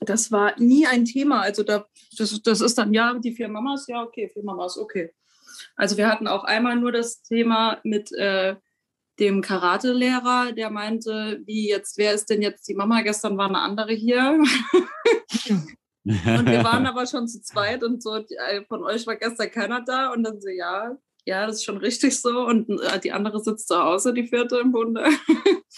[0.00, 1.40] das war nie ein Thema.
[1.40, 1.86] Also da,
[2.16, 5.12] das, das ist dann, ja, die vier Mamas, ja, okay, vier Mamas, okay.
[5.76, 8.54] Also wir hatten auch einmal nur das Thema mit äh,
[9.18, 13.02] dem Karatelehrer, der meinte, wie jetzt, wer ist denn jetzt die Mama?
[13.02, 14.38] Gestern war eine andere hier.
[16.04, 19.82] Und wir waren aber schon zu zweit und so, äh, von euch war gestern keiner
[19.82, 22.46] da und dann so, ja, ja, das ist schon richtig so.
[22.46, 25.04] Und äh, die andere sitzt zu Hause, die vierte im Bunde.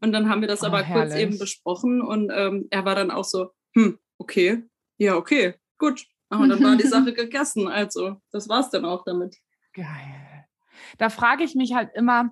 [0.00, 1.16] Und dann haben wir das Oh, aber kurz herrlich.
[1.16, 4.62] eben besprochen und ähm, er war dann auch so, hm, okay,
[4.98, 6.06] ja, okay, gut.
[6.28, 7.66] Und dann war die Sache gegessen.
[7.66, 9.36] Also, das war's dann auch damit.
[9.72, 10.46] Geil.
[10.98, 12.30] Da frage ich mich halt immer,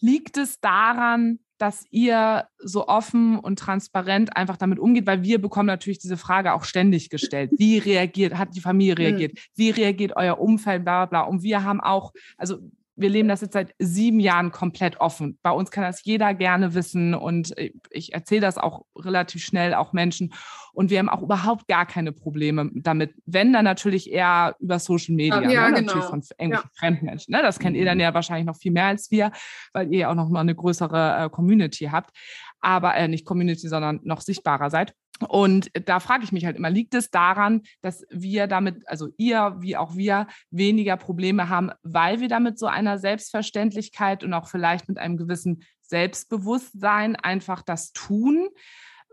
[0.00, 5.66] liegt es daran, dass ihr so offen und transparent einfach damit umgeht, weil wir bekommen
[5.66, 7.50] natürlich diese Frage auch ständig gestellt.
[7.58, 9.38] Wie reagiert, hat die Familie reagiert?
[9.54, 11.28] Wie reagiert euer Umfeld, bla bla bla.
[11.28, 12.58] Und wir haben auch, also
[13.00, 15.38] wir leben das jetzt seit sieben Jahren komplett offen.
[15.42, 17.54] Bei uns kann das jeder gerne wissen und
[17.90, 20.32] ich erzähle das auch relativ schnell auch Menschen.
[20.72, 23.14] Und wir haben auch überhaupt gar keine Probleme damit.
[23.26, 25.76] Wenn dann natürlich eher über Social Media, Ah, ja, ne?
[25.76, 25.86] genau.
[25.86, 27.32] natürlich von irgendwelchen Fremdmenschen.
[27.32, 27.42] Ne?
[27.42, 29.32] Das kennt ihr dann ja wahrscheinlich noch viel mehr als wir,
[29.72, 32.16] weil ihr ja auch noch mal eine größere äh, Community habt.
[32.60, 34.94] Aber äh, nicht Community, sondern noch sichtbarer seid.
[35.28, 39.56] Und da frage ich mich halt immer, liegt es daran, dass wir damit, also ihr
[39.60, 44.88] wie auch wir, weniger Probleme haben, weil wir damit so einer Selbstverständlichkeit und auch vielleicht
[44.88, 48.48] mit einem gewissen Selbstbewusstsein einfach das tun?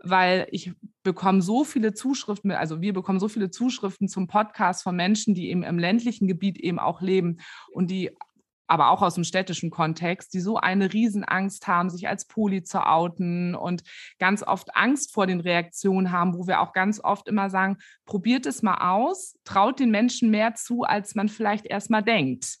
[0.00, 4.94] Weil ich bekomme so viele Zuschriften, also wir bekommen so viele Zuschriften zum Podcast von
[4.94, 7.38] Menschen, die eben im ländlichen Gebiet eben auch leben
[7.72, 8.12] und die
[8.68, 12.86] aber auch aus dem städtischen Kontext, die so eine Riesenangst haben, sich als Poli zu
[12.86, 13.82] outen und
[14.18, 18.46] ganz oft Angst vor den Reaktionen haben, wo wir auch ganz oft immer sagen, probiert
[18.46, 22.58] es mal aus, traut den Menschen mehr zu, als man vielleicht erst mal denkt.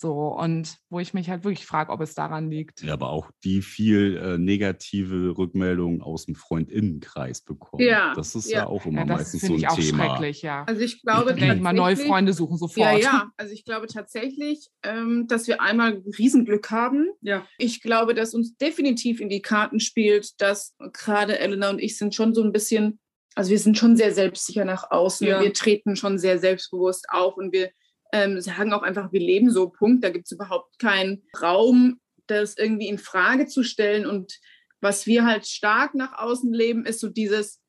[0.00, 2.80] So, und wo ich mich halt wirklich frage, ob es daran liegt.
[2.80, 7.82] Ja, aber auch die viel äh, negative Rückmeldungen aus dem Freundinnenkreis bekommen.
[7.84, 8.60] Ja, Das ist ja.
[8.60, 10.06] ja, auch immer Ja, das meistens so finde ein ich auch Thema.
[10.06, 10.64] schrecklich, ja.
[10.64, 12.78] Also ich glaube, Ich denke mal, neue Freunde suchen sofort.
[12.94, 13.30] Ja, ja.
[13.36, 17.10] Also ich glaube tatsächlich, ähm, dass wir einmal Riesenglück haben.
[17.20, 17.44] Ja.
[17.58, 22.14] Ich glaube, dass uns definitiv in die Karten spielt, dass gerade Elena und ich sind
[22.14, 23.00] schon so ein bisschen,
[23.34, 25.26] also wir sind schon sehr selbstsicher nach außen.
[25.26, 25.42] Ja.
[25.42, 27.70] Wir treten schon sehr selbstbewusst auf und wir
[28.12, 30.04] ähm, sagen auch einfach, wir leben so, Punkt.
[30.04, 34.06] Da gibt es überhaupt keinen Raum, das irgendwie in Frage zu stellen.
[34.06, 34.38] Und
[34.80, 37.60] was wir halt stark nach außen leben, ist so dieses,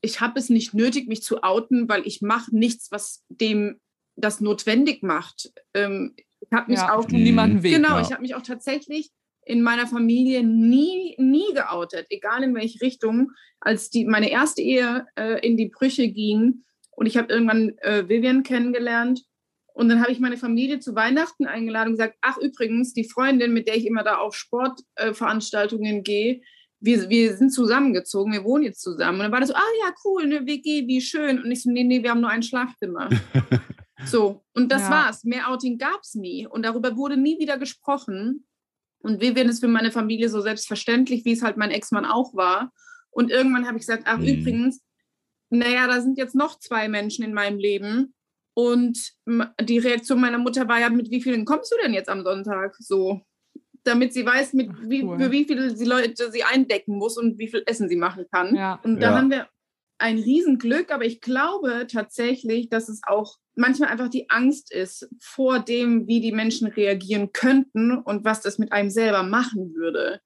[0.00, 3.80] ich habe es nicht nötig, mich zu outen, weil ich mache nichts, was dem
[4.16, 5.52] das notwendig macht.
[5.74, 7.70] Ähm, ich habe mich ja, auch niemanden weh.
[7.70, 8.00] Genau, ja.
[8.00, 9.10] ich habe mich auch tatsächlich
[9.44, 13.30] in meiner Familie nie, nie geoutet, egal in welche Richtung.
[13.60, 18.08] Als die, meine erste Ehe äh, in die Brüche ging und ich habe irgendwann äh,
[18.08, 19.22] Vivian kennengelernt
[19.78, 23.52] und dann habe ich meine Familie zu Weihnachten eingeladen und gesagt, ach übrigens, die Freundin,
[23.52, 26.40] mit der ich immer da auf Sportveranstaltungen gehe,
[26.80, 29.18] wir, wir sind zusammengezogen, wir wohnen jetzt zusammen.
[29.18, 31.42] Und dann war das so, ah ja, cool, eine WG, wie schön.
[31.42, 33.08] Und ich so, nee, nee, wir haben nur ein Schlafzimmer.
[34.04, 34.90] So, und das Ja.
[34.90, 35.24] war's.
[35.24, 36.46] Mehr Outing gab es nie.
[36.46, 38.46] Und darüber wurde nie wieder gesprochen.
[39.00, 42.70] Und Vivian ist für meine Familie so selbstverständlich, wie es halt mein Ex-Mann auch war.
[43.10, 44.24] Und irgendwann habe ich gesagt, ach Mhm.
[44.28, 44.84] übrigens,
[45.50, 48.14] naja, da sind jetzt noch zwei Menschen in meinem Leben.
[48.58, 49.12] Und
[49.60, 52.74] die Reaktion meiner Mutter war ja, mit wie vielen kommst du denn jetzt am Sonntag?
[52.80, 53.20] So,
[53.84, 55.16] damit sie weiß, mit Ach, wie, cool.
[55.16, 58.56] für wie viele sie Leute sie eindecken muss und wie viel Essen sie machen kann.
[58.56, 58.80] Ja.
[58.82, 59.16] Und da Ja.
[59.16, 59.46] haben wir
[59.98, 65.60] ein Riesenglück, aber ich glaube tatsächlich, dass es auch manchmal einfach die Angst ist vor
[65.60, 70.20] dem, wie die Menschen reagieren könnten und was das mit einem selber machen würde.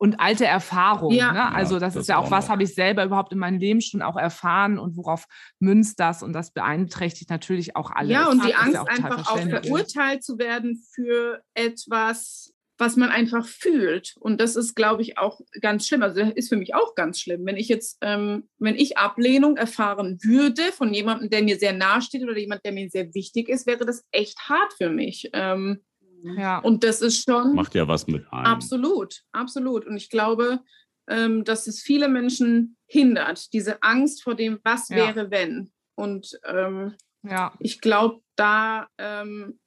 [0.00, 1.16] Und alte Erfahrungen.
[1.16, 1.32] Ja.
[1.32, 1.52] Ne?
[1.52, 4.00] Also das, das ist ja auch, was habe ich selber überhaupt in meinem Leben schon
[4.00, 5.24] auch erfahren und worauf
[5.58, 8.12] münzt das und das beeinträchtigt natürlich auch alles.
[8.12, 13.10] Ja, und die Angst ja auch einfach auch verurteilt zu werden für etwas, was man
[13.10, 14.14] einfach fühlt.
[14.20, 16.02] Und das ist, glaube ich, auch ganz schlimm.
[16.02, 17.44] Also ist für mich auch ganz schlimm.
[17.44, 22.00] Wenn ich jetzt, ähm, wenn ich Ablehnung erfahren würde von jemandem, der mir sehr nahe
[22.02, 25.28] steht oder jemand, der mir sehr wichtig ist, wäre das echt hart für mich.
[25.32, 25.80] Ähm,
[26.22, 26.58] ja.
[26.58, 27.54] Und das ist schon.
[27.54, 28.46] Macht ja was mit einem.
[28.46, 29.86] Absolut, absolut.
[29.86, 30.60] Und ich glaube,
[31.08, 34.96] ähm, dass es viele Menschen hindert, diese Angst vor dem, was ja.
[34.96, 35.70] wäre, wenn.
[35.94, 37.52] Und ähm, ja.
[37.60, 39.58] ich glaube, da ähm,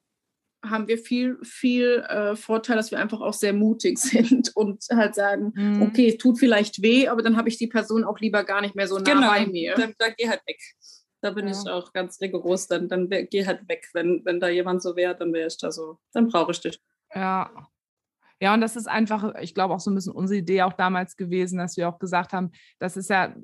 [0.63, 5.15] haben wir viel, viel äh, Vorteil, dass wir einfach auch sehr mutig sind und halt
[5.15, 5.81] sagen, mhm.
[5.81, 8.75] okay, es tut vielleicht weh, aber dann habe ich die Person auch lieber gar nicht
[8.75, 9.27] mehr so nah genau.
[9.29, 9.75] bei mir.
[9.75, 10.59] Dann, dann geh halt weg.
[11.21, 11.53] Da bin ja.
[11.53, 13.87] ich auch ganz rigoros, dann, dann geh halt weg.
[13.93, 16.81] Wenn, wenn da jemand so wäre, dann wäre ich da so, dann brauche ich dich.
[17.13, 17.49] Ja.
[18.41, 21.15] Ja, und das ist einfach, ich glaube, auch so ein bisschen unsere Idee auch damals
[21.15, 23.35] gewesen, dass wir auch gesagt haben, das ist ja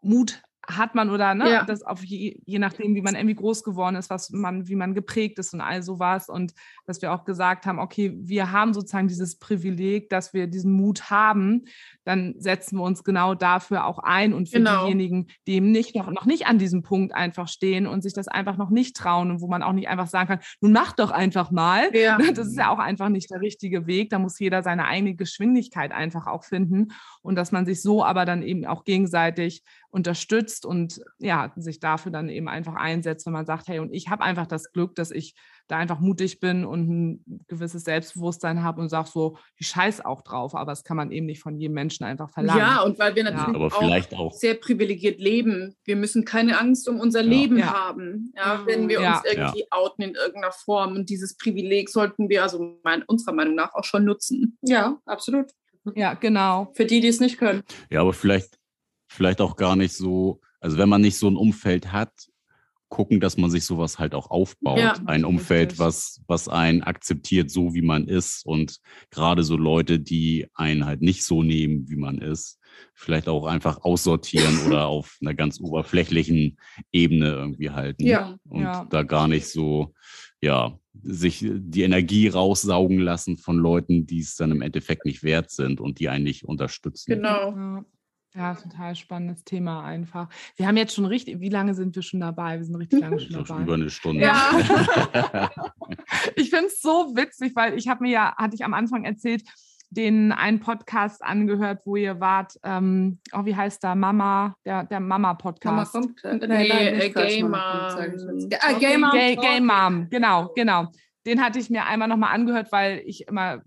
[0.00, 1.64] Mut hat man oder ne, ja.
[1.64, 4.94] das auf je, je, nachdem, wie man irgendwie groß geworden ist, was man, wie man
[4.94, 6.28] geprägt ist und all sowas.
[6.28, 6.52] Und
[6.86, 11.10] dass wir auch gesagt haben, okay, wir haben sozusagen dieses Privileg, dass wir diesen Mut
[11.10, 11.64] haben,
[12.04, 14.84] dann setzen wir uns genau dafür auch ein und für genau.
[14.84, 18.28] diejenigen, die eben nicht noch, noch nicht an diesem Punkt einfach stehen und sich das
[18.28, 21.10] einfach noch nicht trauen und wo man auch nicht einfach sagen kann, nun mach doch
[21.10, 21.94] einfach mal.
[21.94, 22.18] Ja.
[22.38, 24.10] Das ist ja auch einfach nicht der richtige Weg.
[24.10, 26.88] Da muss jeder seine eigene Geschwindigkeit einfach auch finden
[27.22, 32.12] und dass man sich so aber dann eben auch gegenseitig unterstützt und ja, sich dafür
[32.12, 35.10] dann eben einfach einsetzt, wenn man sagt, hey, und ich habe einfach das Glück, dass
[35.10, 35.34] ich
[35.66, 40.22] da einfach mutig bin und ein gewisses Selbstbewusstsein habe und sage so, ich scheiß auch
[40.22, 42.60] drauf, aber das kann man eben nicht von jedem Menschen einfach verlangen.
[42.60, 44.18] Ja, und weil wir natürlich ja.
[44.18, 45.74] auch, auch, sehr privilegiert leben.
[45.84, 47.28] Wir müssen keine Angst um unser ja.
[47.28, 47.72] Leben ja.
[47.72, 50.94] haben, ja, wenn wir uns irgendwie outen in irgendeiner Form.
[50.94, 54.58] Und dieses Privileg sollten wir also mein, unserer Meinung nach auch schon nutzen.
[54.62, 55.50] Ja, absolut.
[55.94, 56.70] Ja, genau.
[56.74, 57.62] Für die, die es nicht können.
[57.90, 58.57] Ja, aber vielleicht,
[59.08, 62.12] vielleicht auch gar nicht so, also wenn man nicht so ein Umfeld hat,
[62.88, 64.78] gucken, dass man sich sowas halt auch aufbaut.
[64.78, 68.46] Ja, ein Umfeld, was, was einen akzeptiert, so wie man ist.
[68.46, 68.78] Und
[69.10, 72.58] gerade so Leute, die einen halt nicht so nehmen, wie man ist,
[72.94, 76.58] vielleicht auch einfach aussortieren oder auf einer ganz oberflächlichen
[76.90, 78.06] Ebene irgendwie halten.
[78.06, 78.86] Ja, und ja.
[78.88, 79.92] da gar nicht so,
[80.40, 85.50] ja, sich die Energie raussaugen lassen von Leuten, die es dann im Endeffekt nicht wert
[85.50, 87.12] sind und die einen nicht unterstützen.
[87.12, 87.84] Genau.
[88.38, 90.28] Ja, total spannendes Thema einfach.
[90.54, 92.58] Wir haben jetzt schon richtig, wie lange sind wir schon dabei?
[92.58, 93.62] Wir sind richtig lange schon dabei.
[93.62, 94.22] Über eine Stunde.
[94.22, 94.52] Ja.
[96.36, 99.42] ich finde es so witzig, weil ich habe mir ja, hatte ich am Anfang erzählt,
[99.90, 105.00] den einen Podcast angehört, wo ihr wart, ähm, oh, wie heißt da, Mama, der, der
[105.00, 105.94] Mama-Podcast.
[105.94, 107.52] Mama kommt, äh, nee, äh, Gay Mom.
[108.78, 109.10] Gay Mom.
[109.10, 110.86] Gay Mom, genau, genau.
[111.26, 113.62] Den hatte ich mir einmal nochmal angehört, weil ich immer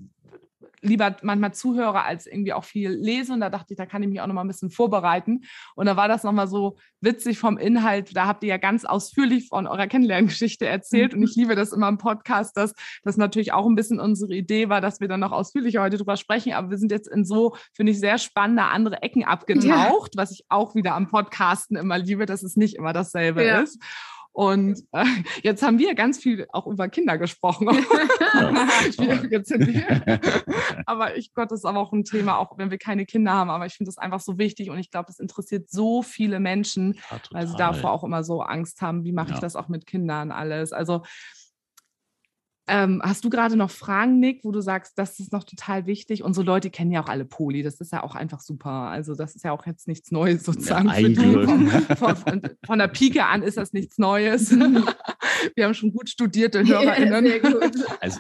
[0.82, 3.34] lieber manchmal zuhöre, als irgendwie auch viel lese.
[3.34, 5.42] Und da dachte ich, da kann ich mich auch noch mal ein bisschen vorbereiten.
[5.76, 8.16] Und da war das noch mal so witzig vom Inhalt.
[8.16, 11.14] Da habt ihr ja ganz ausführlich von eurer Kennenlerngeschichte erzählt.
[11.14, 12.74] Und ich liebe das immer im Podcast, dass
[13.04, 16.18] das natürlich auch ein bisschen unsere Idee war, dass wir dann noch ausführlicher heute drüber
[16.18, 16.54] sprechen.
[16.54, 20.22] Aber wir sind jetzt in so, finde ich, sehr spannende andere Ecken abgetaucht, ja.
[20.22, 23.60] was ich auch wieder am Podcasten immer liebe, dass es nicht immer dasselbe ja.
[23.60, 23.82] ist.
[24.34, 25.04] Und äh,
[25.44, 27.68] jetzt haben wir ganz viel auch über Kinder gesprochen.
[30.86, 33.50] aber ich Gott, das ist aber auch ein Thema, auch wenn wir keine Kinder haben.
[33.50, 36.94] Aber ich finde das einfach so wichtig und ich glaube, das interessiert so viele Menschen,
[36.94, 39.36] ja, weil sie davor auch immer so Angst haben, wie mache ja.
[39.36, 40.72] ich das auch mit Kindern alles.
[40.72, 41.02] Also
[42.72, 46.24] ähm, hast du gerade noch Fragen, Nick, wo du sagst, das ist noch total wichtig?
[46.24, 48.70] Unsere Leute kennen ja auch alle Poli, das ist ja auch einfach super.
[48.70, 50.88] Also das ist ja auch jetzt nichts Neues sozusagen.
[50.88, 54.52] Ja, für von, von, von, der Pike an ist das nichts Neues.
[55.56, 57.26] wir haben schon gut studierte HörerInnen.
[57.26, 57.70] Ja,
[58.00, 58.20] also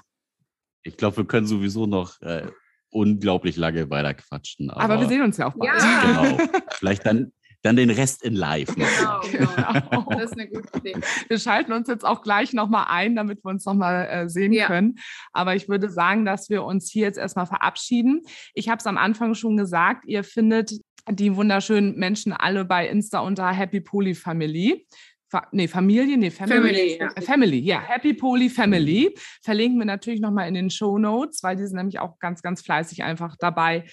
[0.83, 2.47] ich glaube, wir können sowieso noch äh,
[2.89, 4.69] unglaublich lange weiter quatschen.
[4.69, 5.81] Aber, aber, wir sehen uns ja auch bald.
[5.81, 6.25] Ja.
[6.25, 6.37] Genau.
[6.71, 7.31] Vielleicht dann
[7.61, 8.75] dann den Rest in live.
[8.81, 10.05] Genau, genau.
[10.09, 10.95] Das ist eine gute Idee.
[11.27, 14.67] Wir schalten uns jetzt auch gleich nochmal ein, damit wir uns nochmal äh, sehen ja.
[14.67, 14.99] können.
[15.33, 18.21] Aber ich würde sagen, dass wir uns hier jetzt erstmal verabschieden.
[18.53, 20.73] Ich habe es am Anfang schon gesagt, ihr findet
[21.09, 24.85] die wunderschönen Menschen alle bei Insta unter Happy Poly Family.
[25.29, 26.59] Fa nee, Familie, nee, Family.
[26.59, 27.21] Family, ja.
[27.21, 27.79] Family, ja.
[27.79, 29.15] Happy Poly Family.
[29.41, 32.61] Verlinken wir natürlich nochmal in den Show Notes, weil die sind nämlich auch ganz, ganz
[32.61, 33.85] fleißig einfach dabei,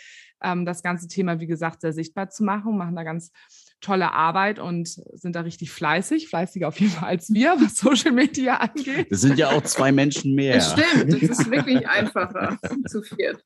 [0.43, 3.33] ähm, das ganze Thema, wie gesagt, sehr sichtbar zu machen, machen da ganz
[3.81, 8.13] tolle Arbeit und sind da richtig fleißig, fleißiger auf jeden Fall als wir, was Social
[8.13, 9.11] Media angeht.
[9.11, 10.55] Das sind ja auch zwei Menschen mehr.
[10.55, 13.43] Das stimmt, das ist wirklich einfacher zu viert.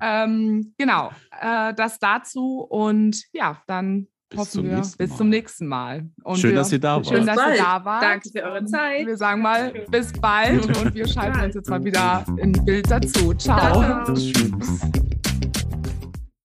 [0.00, 1.10] Ähm, genau,
[1.40, 4.82] äh, das dazu und ja, dann bis hoffen wir.
[4.96, 6.08] Bis zum nächsten Mal.
[6.22, 7.06] Und schön, wir, dass ihr da wart.
[7.06, 8.02] Schön, dass ihr da wart.
[8.02, 9.06] Danke für eure Zeit.
[9.06, 13.34] Wir sagen mal bis bald und wir schalten uns jetzt mal wieder in Bild dazu.
[13.34, 13.82] Ciao.
[13.82, 14.14] Ciao.
[14.14, 15.09] Tschüss.